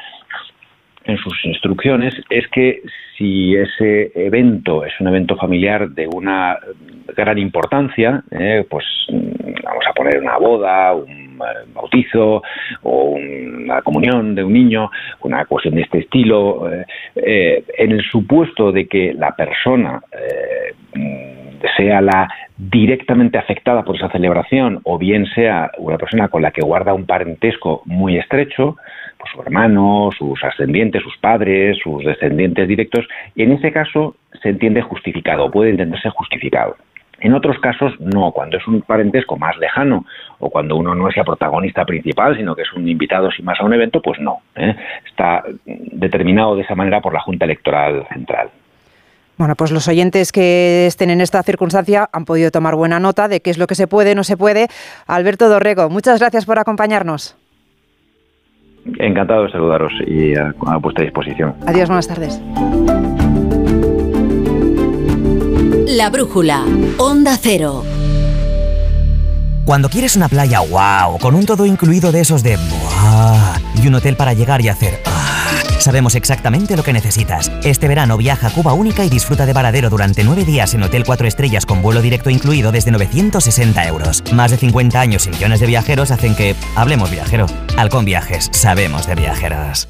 en 1.05 1.17
sus 1.17 1.45
instrucciones 1.45 2.15
es 2.29 2.47
que 2.47 2.81
si 3.17 3.55
ese 3.55 4.11
evento 4.15 4.83
es 4.83 4.93
un 4.99 5.07
evento 5.07 5.35
familiar 5.37 5.89
de 5.89 6.07
una 6.07 6.57
gran 7.15 7.37
importancia, 7.37 8.23
eh, 8.31 8.65
pues 8.69 8.85
mm, 9.09 9.63
vamos 9.63 9.85
a 9.87 9.93
poner 9.93 10.19
una 10.19 10.37
boda, 10.37 10.93
un 10.93 11.39
eh, 11.39 11.67
bautizo 11.73 12.41
o 12.83 13.09
una 13.65 13.81
comunión 13.81 14.35
de 14.35 14.43
un 14.43 14.53
niño, 14.53 14.89
una 15.21 15.45
cuestión 15.45 15.75
de 15.75 15.81
este 15.81 15.99
estilo, 15.99 16.69
eh, 17.15 17.63
en 17.77 17.91
el 17.91 18.01
supuesto 18.03 18.71
de 18.71 18.87
que 18.87 19.13
la 19.13 19.35
persona 19.35 20.01
mm, 20.93 21.35
sea 21.75 22.01
la 22.01 22.29
directamente 22.57 23.37
afectada 23.37 23.83
por 23.83 23.95
esa 23.95 24.09
celebración 24.09 24.79
o 24.83 24.97
bien 24.97 25.25
sea 25.27 25.71
una 25.77 25.97
persona 25.97 26.27
con 26.27 26.41
la 26.41 26.51
que 26.51 26.61
guarda 26.61 26.93
un 26.93 27.05
parentesco 27.05 27.81
muy 27.85 28.17
estrecho, 28.17 28.77
pues 29.17 29.31
su 29.33 29.41
hermano, 29.41 30.09
sus 30.17 30.41
ascendientes, 30.43 31.01
sus 31.03 31.17
padres, 31.17 31.77
sus 31.83 32.03
descendientes 32.03 32.67
directos, 32.67 33.07
en 33.35 33.51
ese 33.51 33.71
caso 33.71 34.15
se 34.41 34.49
entiende 34.49 34.81
justificado, 34.81 35.51
puede 35.51 35.71
entenderse 35.71 36.09
justificado. 36.09 36.77
En 37.25 37.33
otros 37.33 37.57
casos 37.57 37.91
no, 37.99 38.31
cuando 38.31 38.57
es 38.57 38.67
un 38.67 38.83
parentesco 38.83 39.35
más 39.35 39.57
lejano 39.57 40.05
o 40.37 40.51
cuando 40.51 40.75
uno 40.75 40.93
no 40.93 41.09
es 41.09 41.17
la 41.17 41.23
protagonista 41.23 41.83
principal, 41.83 42.37
sino 42.37 42.55
que 42.55 42.61
es 42.61 42.71
un 42.71 42.87
invitado 42.87 43.31
sin 43.31 43.45
más 43.45 43.59
a 43.59 43.65
un 43.65 43.73
evento, 43.73 43.99
pues 43.99 44.19
no. 44.19 44.41
¿eh? 44.55 44.75
Está 45.09 45.43
determinado 45.65 46.55
de 46.55 46.61
esa 46.61 46.75
manera 46.75 47.01
por 47.01 47.13
la 47.13 47.21
Junta 47.21 47.45
Electoral 47.45 48.05
Central. 48.13 48.49
Bueno, 49.37 49.55
pues 49.55 49.71
los 49.71 49.87
oyentes 49.87 50.31
que 50.31 50.85
estén 50.85 51.09
en 51.09 51.19
esta 51.19 51.41
circunstancia 51.41 52.07
han 52.13 52.25
podido 52.25 52.51
tomar 52.51 52.75
buena 52.75 52.99
nota 52.99 53.27
de 53.27 53.41
qué 53.41 53.49
es 53.49 53.57
lo 53.57 53.65
que 53.65 53.73
se 53.73 53.87
puede, 53.87 54.13
no 54.13 54.23
se 54.23 54.37
puede. 54.37 54.67
Alberto 55.07 55.49
Dorrego, 55.49 55.89
muchas 55.89 56.19
gracias 56.19 56.45
por 56.45 56.59
acompañarnos. 56.59 57.35
Encantado 58.99 59.45
de 59.45 59.51
saludaros 59.51 59.93
y 60.05 60.37
a, 60.37 60.53
vuestra 60.79 61.03
disposición. 61.03 61.55
Adiós, 61.65 61.87
buenas 61.87 62.07
tardes. 62.07 62.39
La 65.95 66.09
brújula, 66.09 66.65
Onda 66.97 67.39
Cero. 67.41 67.85
Cuando 69.63 69.87
quieres 69.87 70.17
una 70.17 70.27
playa 70.27 70.59
wow, 70.59 71.17
con 71.19 71.35
un 71.35 71.45
todo 71.45 71.65
incluido 71.65 72.11
de 72.11 72.19
esos 72.19 72.43
de 72.43 72.59
y 73.81 73.87
un 73.87 73.95
hotel 73.95 74.17
para 74.17 74.33
llegar 74.33 74.59
y 74.59 74.67
hacer 74.67 74.99
Sabemos 75.79 76.15
exactamente 76.15 76.75
lo 76.75 76.83
que 76.83 76.91
necesitas. 76.91 77.49
Este 77.63 77.87
verano 77.87 78.17
viaja 78.17 78.47
a 78.47 78.49
Cuba 78.49 78.73
Única 78.73 79.05
y 79.05 79.09
disfruta 79.09 79.45
de 79.45 79.53
Varadero 79.53 79.89
durante 79.89 80.25
nueve 80.25 80.43
días 80.43 80.73
en 80.73 80.83
Hotel 80.83 81.05
4 81.05 81.27
Estrellas 81.27 81.65
con 81.65 81.81
vuelo 81.81 82.01
directo 82.01 82.29
incluido 82.29 82.73
desde 82.73 82.91
960 82.91 83.87
euros. 83.87 84.21
Más 84.33 84.51
de 84.51 84.57
50 84.57 84.99
años 84.99 85.25
y 85.27 85.29
millones 85.29 85.61
de 85.61 85.67
viajeros 85.67 86.11
hacen 86.11 86.35
que 86.35 86.55
hablemos 86.75 87.09
viajero. 87.09 87.45
Halcón 87.77 88.03
Viajes, 88.03 88.49
sabemos 88.51 89.07
de 89.07 89.15
viajeros. 89.15 89.87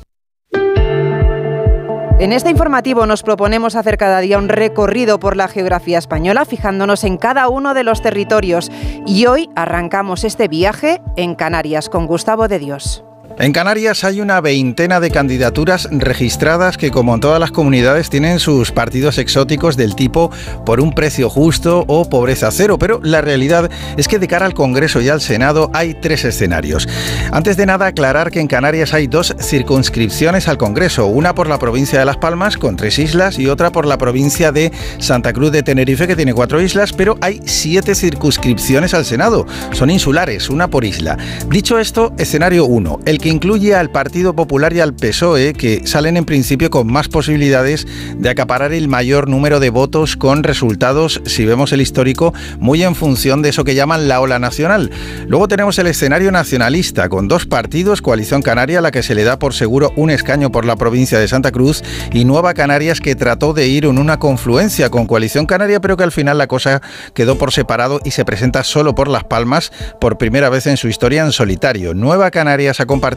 En 2.17 2.31
este 2.31 2.49
informativo 2.49 3.05
nos 3.05 3.23
proponemos 3.23 3.75
hacer 3.75 3.97
cada 3.97 4.21
día 4.21 4.37
un 4.37 4.47
recorrido 4.47 5.19
por 5.19 5.35
la 5.35 5.49
geografía 5.49 5.97
española, 5.97 6.45
fijándonos 6.45 7.03
en 7.03 7.17
cada 7.17 7.49
uno 7.49 7.73
de 7.73 7.83
los 7.83 8.01
territorios. 8.01 8.71
Y 9.05 9.25
hoy 9.25 9.49
arrancamos 9.53 10.23
este 10.23 10.47
viaje 10.47 11.01
en 11.17 11.35
Canarias 11.35 11.89
con 11.89 12.07
Gustavo 12.07 12.47
de 12.47 12.59
Dios. 12.59 13.03
En 13.37 13.51
Canarias 13.51 14.05
hay 14.05 14.21
una 14.21 14.39
veintena 14.39 15.01
de 15.01 15.11
candidaturas 15.11 15.89
registradas 15.91 16.77
que, 16.77 16.89
como 16.89 17.13
en 17.13 17.19
todas 17.19 17.37
las 17.37 17.51
comunidades, 17.51 18.09
tienen 18.09 18.39
sus 18.39 18.71
partidos 18.71 19.17
exóticos 19.17 19.75
del 19.75 19.93
tipo 19.93 20.31
por 20.65 20.79
un 20.79 20.93
precio 20.93 21.29
justo 21.29 21.83
o 21.87 22.09
pobreza 22.09 22.49
cero, 22.51 22.79
pero 22.79 23.01
la 23.03 23.19
realidad 23.19 23.69
es 23.97 24.07
que 24.07 24.19
de 24.19 24.29
cara 24.29 24.45
al 24.45 24.53
Congreso 24.53 25.01
y 25.01 25.09
al 25.09 25.19
Senado 25.19 25.69
hay 25.73 25.95
tres 25.95 26.23
escenarios. 26.23 26.87
Antes 27.29 27.57
de 27.57 27.65
nada, 27.65 27.87
aclarar 27.87 28.31
que 28.31 28.39
en 28.39 28.47
Canarias 28.47 28.93
hay 28.93 29.07
dos 29.07 29.35
circunscripciones 29.37 30.47
al 30.47 30.57
Congreso, 30.57 31.07
una 31.07 31.35
por 31.35 31.49
la 31.49 31.59
provincia 31.59 31.99
de 31.99 32.05
Las 32.05 32.17
Palmas, 32.17 32.55
con 32.55 32.77
tres 32.77 32.99
islas, 32.99 33.37
y 33.37 33.47
otra 33.47 33.69
por 33.69 33.85
la 33.85 33.97
provincia 33.97 34.53
de 34.53 34.71
Santa 34.99 35.33
Cruz 35.33 35.51
de 35.51 35.61
Tenerife, 35.61 36.07
que 36.07 36.15
tiene 36.15 36.33
cuatro 36.33 36.61
islas, 36.61 36.93
pero 36.93 37.17
hay 37.19 37.41
siete 37.43 37.95
circunscripciones 37.95 38.93
al 38.93 39.03
Senado. 39.03 39.45
Son 39.73 39.89
insulares, 39.89 40.49
una 40.49 40.69
por 40.69 40.85
isla. 40.85 41.17
Dicho 41.49 41.79
esto, 41.79 42.13
escenario 42.17 42.63
1, 42.63 43.01
el 43.05 43.24
que 43.25 43.29
incluye 43.29 43.73
al 43.73 43.89
Partido 43.89 44.35
Popular 44.35 44.71
y 44.73 44.81
al 44.81 44.93
PSOE, 44.93 45.53
que 45.53 45.81
salen 45.87 46.15
en 46.15 46.25
principio 46.25 46.69
con 46.69 46.85
más 46.85 47.07
posibilidades 47.07 47.87
de 48.15 48.29
acaparar 48.29 48.71
el 48.71 48.87
mayor 48.87 49.27
número 49.27 49.59
de 49.59 49.71
votos 49.71 50.15
con 50.15 50.43
resultados, 50.43 51.23
si 51.25 51.43
vemos 51.43 51.73
el 51.73 51.81
histórico, 51.81 52.35
muy 52.59 52.83
en 52.83 52.93
función 52.93 53.41
de 53.41 53.49
eso 53.49 53.63
que 53.63 53.73
llaman 53.73 54.07
la 54.07 54.21
ola 54.21 54.37
nacional. 54.37 54.91
Luego 55.25 55.47
tenemos 55.47 55.79
el 55.79 55.87
escenario 55.87 56.31
nacionalista, 56.31 57.09
con 57.09 57.27
dos 57.27 57.47
partidos, 57.47 58.03
Coalición 58.03 58.43
Canaria, 58.43 58.77
a 58.77 58.81
la 58.83 58.91
que 58.91 59.01
se 59.01 59.15
le 59.15 59.23
da 59.23 59.39
por 59.39 59.55
seguro 59.55 59.91
un 59.95 60.11
escaño 60.11 60.51
por 60.51 60.63
la 60.63 60.75
provincia 60.75 61.17
de 61.17 61.27
Santa 61.27 61.51
Cruz, 61.51 61.81
y 62.13 62.25
Nueva 62.25 62.53
Canarias, 62.53 63.01
que 63.01 63.15
trató 63.15 63.53
de 63.53 63.67
ir 63.67 63.85
en 63.85 63.97
una 63.97 64.19
confluencia 64.19 64.91
con 64.91 65.07
Coalición 65.07 65.47
Canaria, 65.47 65.81
pero 65.81 65.97
que 65.97 66.03
al 66.03 66.11
final 66.11 66.37
la 66.37 66.45
cosa 66.45 66.83
quedó 67.15 67.39
por 67.39 67.51
separado 67.51 68.01
y 68.05 68.11
se 68.11 68.23
presenta 68.23 68.63
solo 68.63 68.93
por 68.93 69.07
Las 69.07 69.23
Palmas 69.23 69.71
por 69.99 70.19
primera 70.19 70.51
vez 70.51 70.67
en 70.67 70.77
su 70.77 70.89
historia 70.89 71.23
en 71.23 71.31
solitario. 71.31 71.95
Nueva 71.95 72.29
Canarias 72.29 72.79
ha 72.79 72.85
compartido 72.85 73.14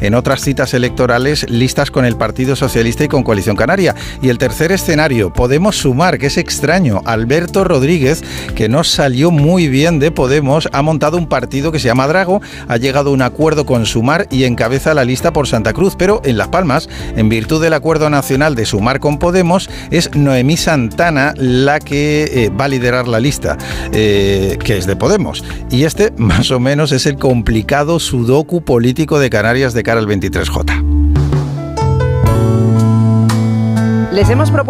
en 0.00 0.14
otras 0.14 0.40
citas 0.40 0.74
electorales 0.74 1.48
listas 1.48 1.90
con 1.90 2.04
el 2.04 2.16
Partido 2.16 2.56
Socialista 2.56 3.04
y 3.04 3.08
con 3.08 3.22
Coalición 3.22 3.56
Canaria. 3.56 3.94
Y 4.20 4.28
el 4.28 4.38
tercer 4.38 4.72
escenario, 4.72 5.32
Podemos 5.32 5.76
sumar, 5.76 6.18
que 6.18 6.26
es 6.26 6.38
extraño. 6.38 7.02
Alberto 7.04 7.64
Rodríguez, 7.64 8.22
que 8.54 8.68
no 8.68 8.84
salió 8.84 9.30
muy 9.30 9.68
bien 9.68 9.98
de 9.98 10.10
Podemos, 10.10 10.68
ha 10.72 10.82
montado 10.82 11.16
un 11.16 11.28
partido 11.28 11.72
que 11.72 11.78
se 11.78 11.86
llama 11.86 12.06
Drago, 12.06 12.40
ha 12.68 12.76
llegado 12.76 13.10
a 13.10 13.12
un 13.12 13.22
acuerdo 13.22 13.66
con 13.66 13.86
Sumar 13.86 14.26
y 14.30 14.44
encabeza 14.44 14.94
la 14.94 15.04
lista 15.04 15.32
por 15.32 15.48
Santa 15.48 15.72
Cruz, 15.72 15.94
pero 15.96 16.20
en 16.24 16.36
Las 16.36 16.48
Palmas, 16.48 16.88
en 17.16 17.28
virtud 17.28 17.62
del 17.62 17.74
acuerdo 17.74 18.10
nacional 18.10 18.54
de 18.54 18.66
Sumar 18.66 19.00
con 19.00 19.18
Podemos, 19.18 19.68
es 19.90 20.14
Noemí 20.14 20.56
Santana 20.56 21.34
la 21.36 21.80
que 21.80 22.24
eh, 22.24 22.50
va 22.50 22.66
a 22.66 22.68
liderar 22.68 23.08
la 23.08 23.20
lista, 23.20 23.58
eh, 23.92 24.58
que 24.62 24.78
es 24.78 24.86
de 24.86 24.96
Podemos. 24.96 25.44
Y 25.70 25.84
este, 25.84 26.12
más 26.16 26.50
o 26.50 26.60
menos, 26.60 26.92
es 26.92 27.06
el 27.06 27.16
complicado 27.16 27.98
sudoku 27.98 28.62
político 28.62 29.18
de 29.22 29.30
Canarias 29.30 29.72
de 29.72 29.82
cara 29.84 30.00
al 30.00 30.08
23J. 30.08 30.82
Les 34.12 34.28
hemos 34.28 34.50
propuesto 34.50 34.60